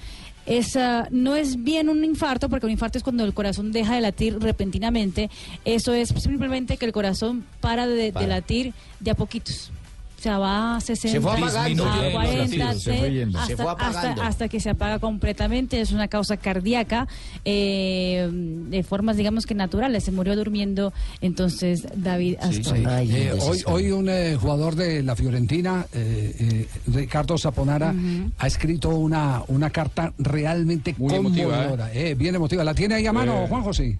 [0.45, 4.01] Esa no es bien un infarto, porque un infarto es cuando el corazón deja de
[4.01, 5.29] latir repentinamente.
[5.65, 9.71] Eso es simplemente que el corazón para de, latir de a poquitos.
[10.27, 11.85] Sea, va a 60, Se fue apagando.
[11.85, 13.39] a Disminuye los 40, latidos, se fue yendo.
[13.39, 14.21] hasta, Se fue apagando.
[14.23, 15.79] hasta que se apaga completamente.
[15.79, 17.07] Es una causa cardíaca,
[17.45, 20.03] eh, de formas, digamos que naturales.
[20.03, 22.83] Se murió durmiendo entonces David Astori.
[22.85, 23.31] Ay, Eh,
[23.67, 27.93] hoy, un eh, jugador de la Fiorentina, eh, eh, Ricardo Zaponara,
[28.37, 31.93] ha escrito una, una carta realmente Muy emotiva, conmovedora.
[31.93, 32.63] eh, bien emotiva.
[32.63, 33.97] ¿La tiene ahí a mano, Eh, Juan José?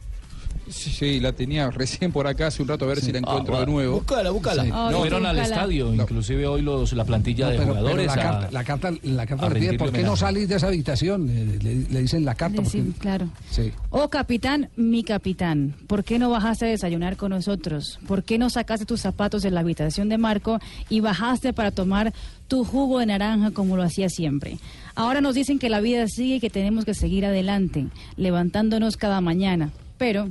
[0.70, 3.56] Sí, sí, la tenía recién por acá hace un rato a ver si la encuentro
[3.58, 3.98] Ah, de nuevo.
[3.98, 4.64] Búscala, búscala.
[4.66, 4.72] Sí.
[4.74, 8.06] Ay, Fueron al estadio, inclusive hoy los, la plantilla No, de pero jugadores.
[8.08, 9.48] la, a- carta, la carta, la carta
[9.78, 11.30] ¿por qué no salís de esa habitación?
[11.30, 12.64] Eh, le, le dicen la carta.
[12.66, 13.30] Sí, porque- claro.
[13.50, 13.72] Sí.
[13.90, 18.00] Oh capitán, mi capitán, ¿por qué no bajaste a desayunar con nosotros?
[18.08, 20.60] ¿Por qué no sacaste tus zapatos de la habitación de Marco
[20.90, 22.14] y bajaste para tomar
[22.48, 24.58] tu jugo de naranja como lo hacía siempre?
[24.96, 29.22] Ahora nos dicen que la vida sigue y que tenemos que seguir adelante, levantándonos cada
[29.22, 29.70] mañana.
[29.98, 30.30] Pero,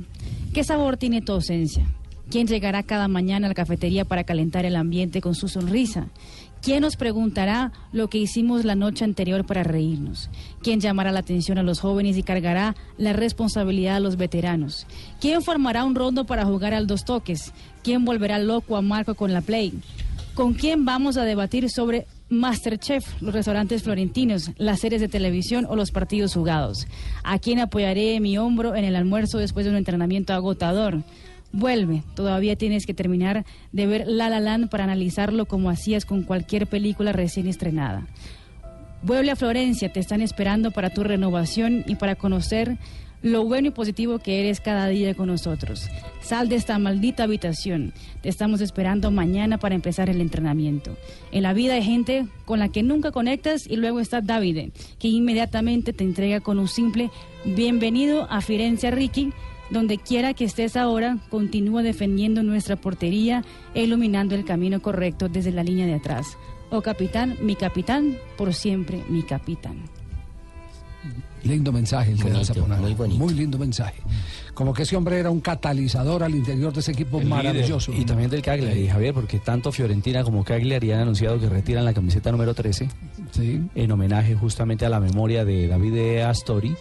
[0.53, 1.85] ¿qué sabor tiene tu ausencia?
[2.29, 6.07] ¿Quién llegará cada mañana a la cafetería para calentar el ambiente con su sonrisa?
[6.61, 10.29] ¿Quién nos preguntará lo que hicimos la noche anterior para reírnos?
[10.61, 14.87] ¿Quién llamará la atención a los jóvenes y cargará la responsabilidad a los veteranos?
[15.21, 17.53] ¿Quién formará un rondo para jugar al dos toques?
[17.83, 19.73] ¿Quién volverá loco a Marco con la play?
[20.33, 25.75] ¿Con quién vamos a debatir sobre Masterchef, los restaurantes florentinos, las series de televisión o
[25.75, 26.87] los partidos jugados.
[27.23, 31.03] ¿A quién apoyaré mi hombro en el almuerzo después de un entrenamiento agotador?
[31.53, 36.23] Vuelve, todavía tienes que terminar de ver La La Land para analizarlo como hacías con
[36.23, 38.05] cualquier película recién estrenada.
[39.03, 42.77] Vuelve a Florencia, te están esperando para tu renovación y para conocer
[43.21, 45.89] lo bueno y positivo que eres cada día con nosotros.
[46.21, 47.93] Sal de esta maldita habitación.
[48.21, 50.95] Te estamos esperando mañana para empezar el entrenamiento.
[51.31, 55.07] En la vida hay gente con la que nunca conectas y luego está Davide, que
[55.07, 57.09] inmediatamente te entrega con un simple
[57.45, 59.33] bienvenido a Firenze Ricky.
[59.69, 63.43] Donde quiera que estés ahora, continúa defendiendo nuestra portería
[63.73, 66.37] e iluminando el camino correcto desde la línea de atrás.
[66.69, 69.96] Oh capitán, mi capitán, por siempre mi capitán.
[71.47, 72.79] Lindo mensaje el que Bonito, das a poner.
[72.79, 73.19] muy bonito.
[73.19, 74.01] Muy lindo mensaje.
[74.53, 77.93] Como que ese hombre era un catalizador al interior de ese equipo maravilloso.
[77.93, 81.93] Y también del Cagliari, Javier, porque tanto Fiorentina como Cagliari han anunciado que retiran la
[81.93, 82.89] camiseta número 13
[83.75, 86.75] en homenaje justamente a la memoria de David Astori.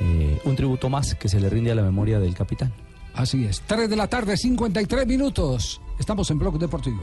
[0.00, 2.72] eh, un tributo más que se le rinde a la memoria del capitán.
[3.14, 3.62] Así es.
[3.66, 5.80] 3 de la tarde, 53 minutos.
[6.00, 7.02] Estamos en Blog Deportivo.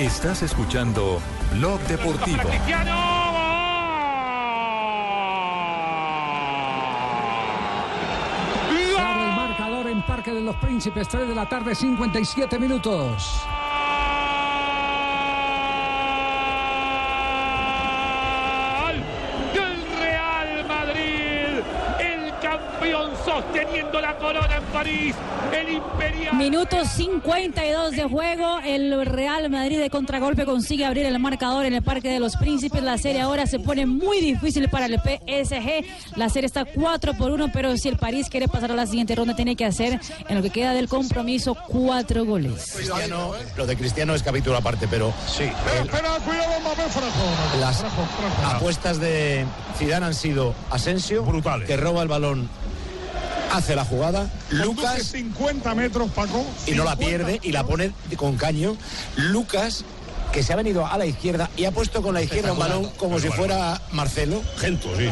[0.00, 1.20] Estás escuchando
[1.52, 2.38] Blog Deportivo.
[8.98, 13.42] Abre el marcador en Parque de los Príncipes, 3 de la tarde, 57 minutos.
[19.52, 21.62] del Real Madrid,
[21.98, 23.10] el campeón
[23.40, 25.14] sosteniendo la corona en París,
[25.52, 26.36] el imperial.
[26.36, 28.58] Minuto 52 de juego.
[28.64, 32.82] El Real Madrid de contragolpe consigue abrir el marcador en el Parque de los Príncipes.
[32.82, 36.16] La serie ahora se pone muy difícil para el PSG.
[36.16, 39.14] La serie está 4 por 1, pero si el París quiere pasar a la siguiente
[39.14, 42.72] ronda, tiene que hacer en lo que queda del compromiso cuatro goles.
[42.74, 45.44] Cristiano, lo de Cristiano es capítulo aparte, pero sí.
[45.44, 47.58] Espera, cuidado, Mbappé, Frajo.
[47.60, 47.84] Las
[48.44, 49.44] apuestas de
[49.78, 51.24] Zidane han sido Asensio,
[51.66, 52.48] que roba el balón,
[53.50, 56.44] hace la jugada, Lucas 50 metros, Paco.
[56.66, 58.76] y no la 50 pierde y la pone con caño,
[59.16, 59.84] Lucas
[60.32, 62.90] que se ha venido a la izquierda y ha puesto con la izquierda un balón
[62.96, 64.40] como si fuera Marcelo.
[64.58, 65.08] Gento, sí.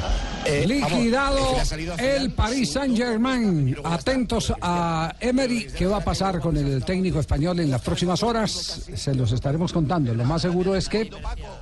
[0.66, 1.56] Liquidado
[1.98, 3.76] el Paris Saint Germain.
[3.84, 8.82] Atentos a Emery, ¿qué va a pasar con el técnico español en las próximas horas?
[8.94, 10.14] Se los estaremos contando.
[10.14, 11.10] Lo más seguro es que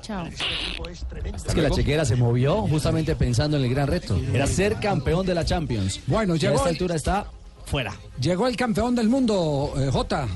[0.01, 0.25] Chao.
[0.27, 4.17] Es que la chequera se movió justamente pensando en el gran reto.
[4.33, 5.99] Era ser campeón de la Champions.
[6.07, 7.25] Bueno, Y a llegó esta el- altura está
[7.65, 7.93] fuera.
[8.21, 10.27] llegó el campeón del mundo, eh, Jota.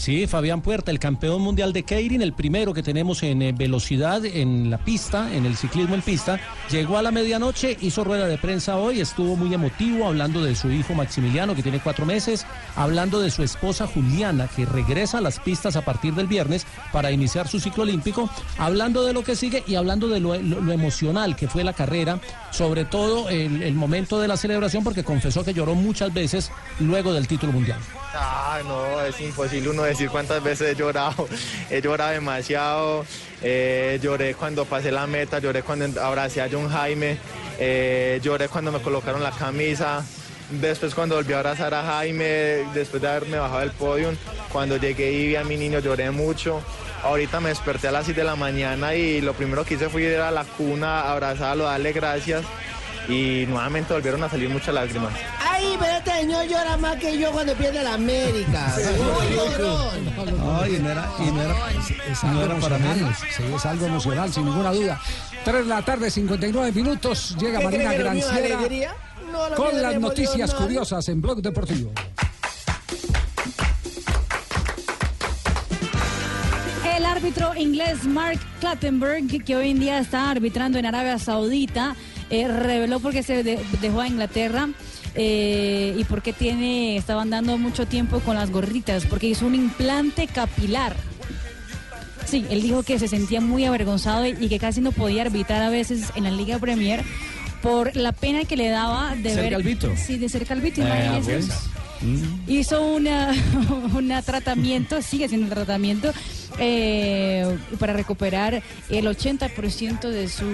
[0.00, 4.24] Sí, Fabián Puerta, el campeón mundial de Keirin, el primero que tenemos en eh, velocidad
[4.24, 6.40] en la pista, en el ciclismo en pista,
[6.70, 10.70] llegó a la medianoche, hizo rueda de prensa hoy, estuvo muy emotivo hablando de su
[10.70, 12.46] hijo Maximiliano, que tiene cuatro meses,
[12.76, 17.10] hablando de su esposa Juliana, que regresa a las pistas a partir del viernes para
[17.10, 21.46] iniciar su ciclo olímpico, hablando de lo que sigue y hablando de lo, emocional que
[21.46, 22.20] fue la carrera,
[22.52, 27.12] sobre todo el, el momento de la celebración, porque confesó que lloró muchas veces luego
[27.12, 27.80] del título mundial.
[28.12, 31.28] Ah, no, es imposible uno decir cuántas veces he llorado.
[31.70, 33.04] He llorado demasiado.
[33.42, 37.18] eh, lloré cuando pasé la meta, lloré cuando abracé a John Jaime,
[37.58, 40.04] eh, lloré cuando me colocaron la camisa.
[40.50, 44.10] Después cuando volví a abrazar a Jaime, después de haberme bajado del podio,
[44.52, 46.60] cuando llegué y vi a mi niño lloré mucho.
[47.04, 50.02] Ahorita me desperté a las 6 de la mañana y lo primero que hice fue
[50.02, 52.44] ir a la cuna, abrazarlo, darle gracias
[53.08, 55.12] y nuevamente volvieron a salir muchas lágrimas.
[55.40, 58.74] Ay, pero este señor llora más que yo cuando pierde la América.
[58.76, 61.54] Ay, no era, y no era,
[62.10, 63.18] es algo era para emocional, menos.
[63.18, 65.00] sí, es algo emocional, sin ninguna duda.
[65.44, 68.58] 3 de la tarde, 59 minutos, llega ¿Qué Marina Granciera?
[69.32, 71.92] No, con las noticias curiosas en Blog Deportivo.
[76.96, 81.94] El árbitro inglés Mark Clattenburg, que hoy en día está arbitrando en Arabia Saudita,
[82.30, 84.68] eh, reveló por qué se de- dejó a Inglaterra
[85.14, 89.54] eh, y por qué tiene, estaba andando mucho tiempo con las gorritas, porque hizo un
[89.54, 90.94] implante capilar.
[92.26, 95.62] Sí, él dijo que se sentía muy avergonzado y, y que casi no podía arbitrar
[95.62, 97.02] a veces en la Liga Premier
[97.60, 99.52] por la pena que le daba de ¿Ser ver...
[99.54, 99.92] calvito?
[99.96, 101.48] Sí, de ser calvito, imagínese pues.
[102.02, 102.50] Mm.
[102.50, 103.34] Hizo una,
[103.94, 106.12] una tratamiento, sigue siendo un tratamiento
[106.58, 110.44] eh, para recuperar el 80% de su,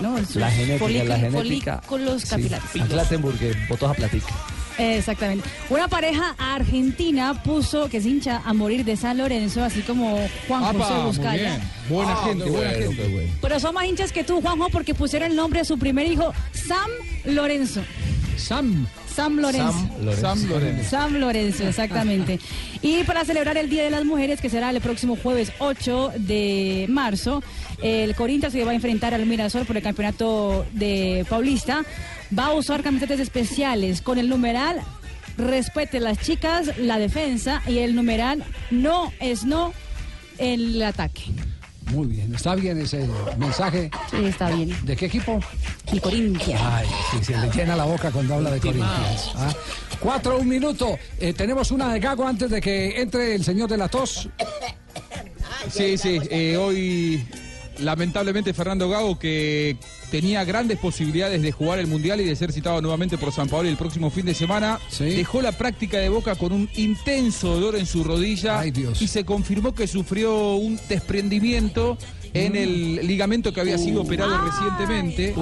[0.00, 0.18] ¿no?
[0.18, 1.80] sus La genética, la genética.
[1.82, 2.82] folículos Sí, capilares.
[2.82, 4.32] A Clattenburg, que votó a platica.
[4.78, 5.48] Exactamente.
[5.70, 10.18] Una pareja argentina puso que se hincha a morir de San Lorenzo, así como
[10.48, 11.60] Juan Apa, José Buscaya.
[11.88, 13.30] Buena Ah, gente, buena bueno, gente.
[13.40, 16.30] Pero son más hinchas que tú, Juanjo, porque pusieron el nombre de su primer hijo,
[16.52, 16.90] Sam
[17.24, 17.80] Lorenzo.
[18.36, 18.86] Sam.
[19.06, 19.72] Sam Lorenzo.
[20.20, 20.90] Sam Lorenzo.
[20.90, 22.38] Sam Lorenzo, exactamente.
[22.82, 26.86] Y para celebrar el Día de las Mujeres, que será el próximo jueves 8 de
[26.88, 27.42] marzo,
[27.82, 31.84] el Corinthians se va a enfrentar al Mirasol por el campeonato de Paulista.
[32.36, 34.82] Va a usar camisetas especiales con el numeral
[35.36, 39.72] Respete las chicas, la defensa y el numeral No es no
[40.38, 41.24] en el ataque.
[41.86, 43.08] Muy bien, está bien ese
[43.38, 43.90] mensaje.
[44.10, 44.76] Sí, está bien.
[44.84, 45.40] ¿De qué equipo?
[45.92, 46.60] Y Corinthians.
[46.64, 49.32] Ay, sí, se le llena la boca cuando habla de Corinthians.
[49.36, 49.52] Ah,
[50.00, 50.98] Cuatro, un minuto.
[51.18, 54.28] Eh, tenemos una de Gago antes de que entre el señor de la tos.
[55.70, 57.26] Sí, sí, eh, hoy
[57.78, 59.76] lamentablemente Fernando Gago, que
[60.10, 63.68] tenía grandes posibilidades de jugar el Mundial y de ser citado nuevamente por San Pablo
[63.68, 67.86] el próximo fin de semana, dejó la práctica de Boca con un intenso dolor en
[67.86, 71.98] su rodilla y se confirmó que sufrió un desprendimiento
[72.44, 75.34] en el ligamento que había sido operado recientemente.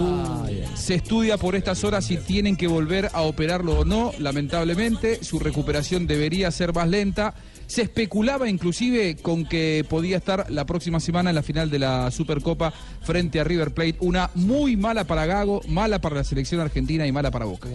[0.74, 5.22] Se estudia por estas horas si tienen que volver a operarlo o no, lamentablemente.
[5.24, 7.34] Su recuperación debería ser más lenta.
[7.66, 12.10] Se especulaba inclusive con que podía estar la próxima semana en la final de la
[12.10, 12.72] Supercopa
[13.02, 13.96] frente a River Plate.
[14.00, 17.68] Una muy mala para Gago, mala para la selección argentina y mala para Boca.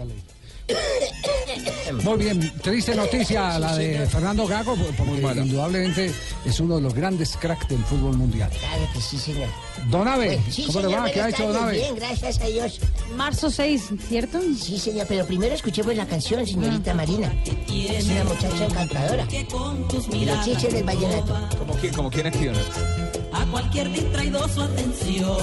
[2.04, 6.12] Muy bien, triste noticia la de Fernando Gago, porque indudablemente
[6.46, 8.50] es uno de los grandes cracks del fútbol mundial.
[8.60, 9.50] Claro que sí, señor.
[9.88, 10.12] Bueno,
[10.50, 11.10] sí, ¿cómo le va?
[11.10, 11.74] ¿Qué ha hecho Donave?
[11.74, 12.80] Bien, gracias a Dios.
[13.16, 14.40] Marzo 6, ¿cierto?
[14.58, 17.34] Sí, señor, pero primero escuchemos la canción, señorita Marina.
[17.68, 19.28] Es una muchacha encantadora.
[20.12, 21.36] Y los chiches del vallenato.
[21.58, 22.36] ¿Como quién, como quién es
[23.32, 25.38] a cualquier distraído su atención.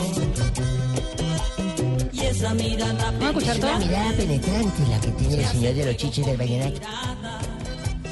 [2.28, 6.36] Esa mirada Es una mirada penetrante la que tiene el señor de los chiches del
[6.36, 6.80] vallenato.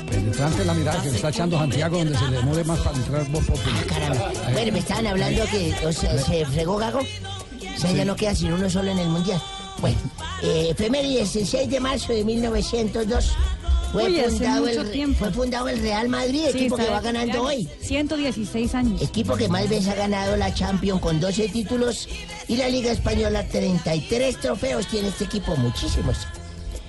[0.09, 3.29] Penetrante la mirada que le está echando Santiago donde se le mueve más para entrar
[3.31, 4.33] vos Ah, caramba.
[4.53, 7.01] Bueno, me estaban hablando que o sea, se fregó Gago.
[7.01, 9.43] O sea, ya no queda sino uno solo en el mundial.
[9.81, 9.99] Bueno,
[10.43, 13.33] eh, efemérides, el 6 de marzo de 1902
[13.95, 15.19] fue, Uy, fundado el, tiempo.
[15.19, 17.69] fue fundado el Real Madrid, Sí, equipo que va ganando hoy.
[17.81, 19.01] 116 años.
[19.01, 22.09] Equipo que más veces ha ganado la Champions con 12 títulos
[22.49, 26.17] y la Liga Española 33 trofeos tiene este equipo, muchísimos.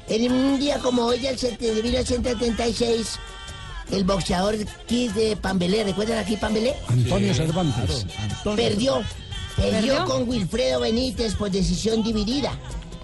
[0.10, 3.20] En un día como hoy, el set- de 1976,
[3.92, 4.56] el boxeador
[4.88, 6.76] Kid de Pambelé, ¿recuerdan aquí Pambelé?
[6.88, 8.06] Antonio Cervantes.
[8.56, 9.02] Perdió.
[9.56, 10.06] Perdió ¿Perdió?
[10.06, 12.52] con Wilfredo Benítez por decisión dividida.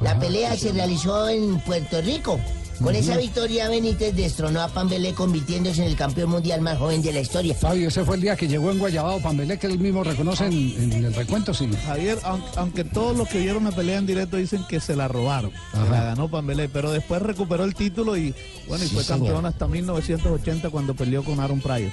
[0.01, 2.39] La pelea se realizó en Puerto Rico.
[2.81, 7.13] Con esa victoria Benítez destronó a Pambelé convirtiéndose en el campeón mundial más joven de
[7.13, 7.53] la historia.
[7.55, 10.53] Fabio, ese fue el día que llegó en Guayabao Pambelé, que él mismo reconoce en,
[10.93, 11.69] en el recuento, sí.
[11.85, 15.07] Javier, aunque, aunque todos los que vieron la pelea en directo dicen que se la
[15.07, 18.33] robaron, la ganó Pambelé, pero después recuperó el título y
[18.67, 19.19] bueno, y Sí, fue señor.
[19.27, 21.91] campeón hasta 1980 cuando peleó con Aaron Pryor.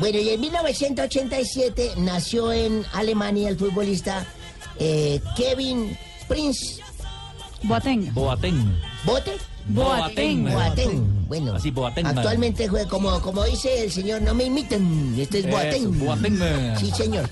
[0.00, 4.26] Bueno, y en 1987 nació en Alemania el futbolista
[4.78, 5.96] eh, Kevin
[6.28, 6.80] Prince.
[7.64, 8.12] Boateng.
[8.12, 8.76] Boateng.
[9.04, 9.32] ¿Bote?
[9.68, 10.44] Boateng.
[10.52, 11.26] Boateng.
[11.28, 12.06] Bueno, Así, Boateng.
[12.06, 15.14] actualmente juega como, como dice el señor, no me imiten.
[15.18, 15.98] Este es Eso, Boateng.
[16.00, 16.76] Boateng.
[16.78, 17.28] Sí, señor.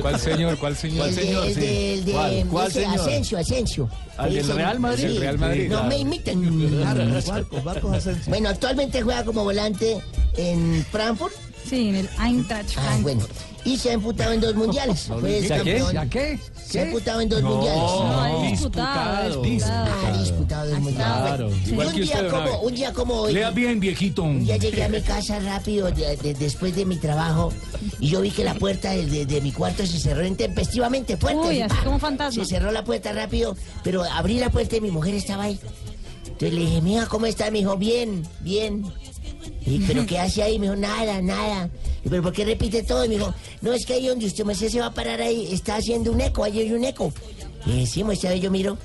[0.00, 0.56] ¿Cuál señor?
[0.58, 1.08] ¿Cuál señor?
[1.08, 2.46] El de, el de, el de- ¿Cuál?
[2.50, 3.00] ¿Cuál ese señor?
[3.00, 3.88] Asensio, Asensio.
[4.16, 5.00] ¿Al del Real Madrid?
[5.08, 5.14] sí.
[5.16, 5.88] El Real Madrid, No claro.
[5.88, 6.68] me imiten.
[6.78, 8.24] Claro, Barcos, Barcos Asensio.
[8.30, 10.02] Bueno, actualmente juega como volante
[10.38, 11.34] en Frankfurt.
[11.68, 13.02] Sí, en el Eintracht Ah, Frankfurt.
[13.02, 13.26] bueno.
[13.64, 15.02] Y se ha emputado en dos mundiales.
[15.20, 15.72] Fue el ¿Ya qué?
[15.78, 15.92] campeón.
[15.94, 16.38] ¿Ya qué?
[16.66, 17.80] Se ha emputado en dos mundiales.
[17.82, 19.92] No, ha disputado, disputado.
[20.04, 21.16] Ah, disputado dos mundiales.
[21.22, 21.48] Claro.
[21.48, 23.32] Bueno, Igual un, que día usted, como, un día como hoy.
[23.34, 24.26] Lea bien, viejito.
[24.40, 27.52] Ya llegué a mi casa rápido de- de- después de mi trabajo
[28.00, 31.46] y yo vi que la puerta de, de- de mi cuarto se cerró intempestivamente fuerte.
[31.46, 32.42] Uy, así, como fantasma.
[32.44, 35.60] Se cerró la puerta rápido, pero abrí la puerta y mi mujer estaba ahí.
[36.26, 37.50] Entonces le dije, mija, ¿cómo está?
[37.52, 38.84] Me dijo, bien, bien.
[39.64, 40.58] Y, ¿Pero qué hace ahí?
[40.58, 41.70] Me dijo, nada, nada.
[42.04, 43.04] Y, ¿Pero por qué repite todo?
[43.04, 45.48] Y me dijo, no, es que ahí donde usted me se va a parar ahí,
[45.52, 47.12] está haciendo un eco, ahí hay un eco.
[47.66, 48.78] Y dije, sí, muestra, yo miro.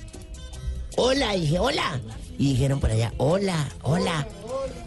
[0.96, 2.00] Hola, y dije, hola.
[2.38, 4.28] Y dijeron por allá, hola, hola.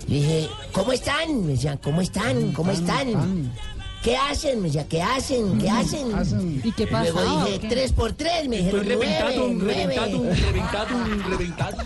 [0.07, 1.45] Y dije, ¿cómo están?
[1.47, 2.53] Me decían, ¿cómo están?
[2.53, 3.53] ¿Cómo están?
[4.03, 4.63] ¿Qué hacen?
[4.63, 5.59] Me decían, ¿qué hacen?
[5.59, 6.61] ¿Qué hacen?
[6.65, 7.11] ¿Y qué pasa?
[7.13, 10.41] Luego dije, tres por tres, me dijeron, reventado, nueve, reventado, nueve.
[10.41, 11.77] reventado, reventado.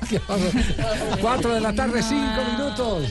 [0.08, 1.18] Qué horror.
[1.20, 3.04] Cuatro de la tarde, cinco minutos.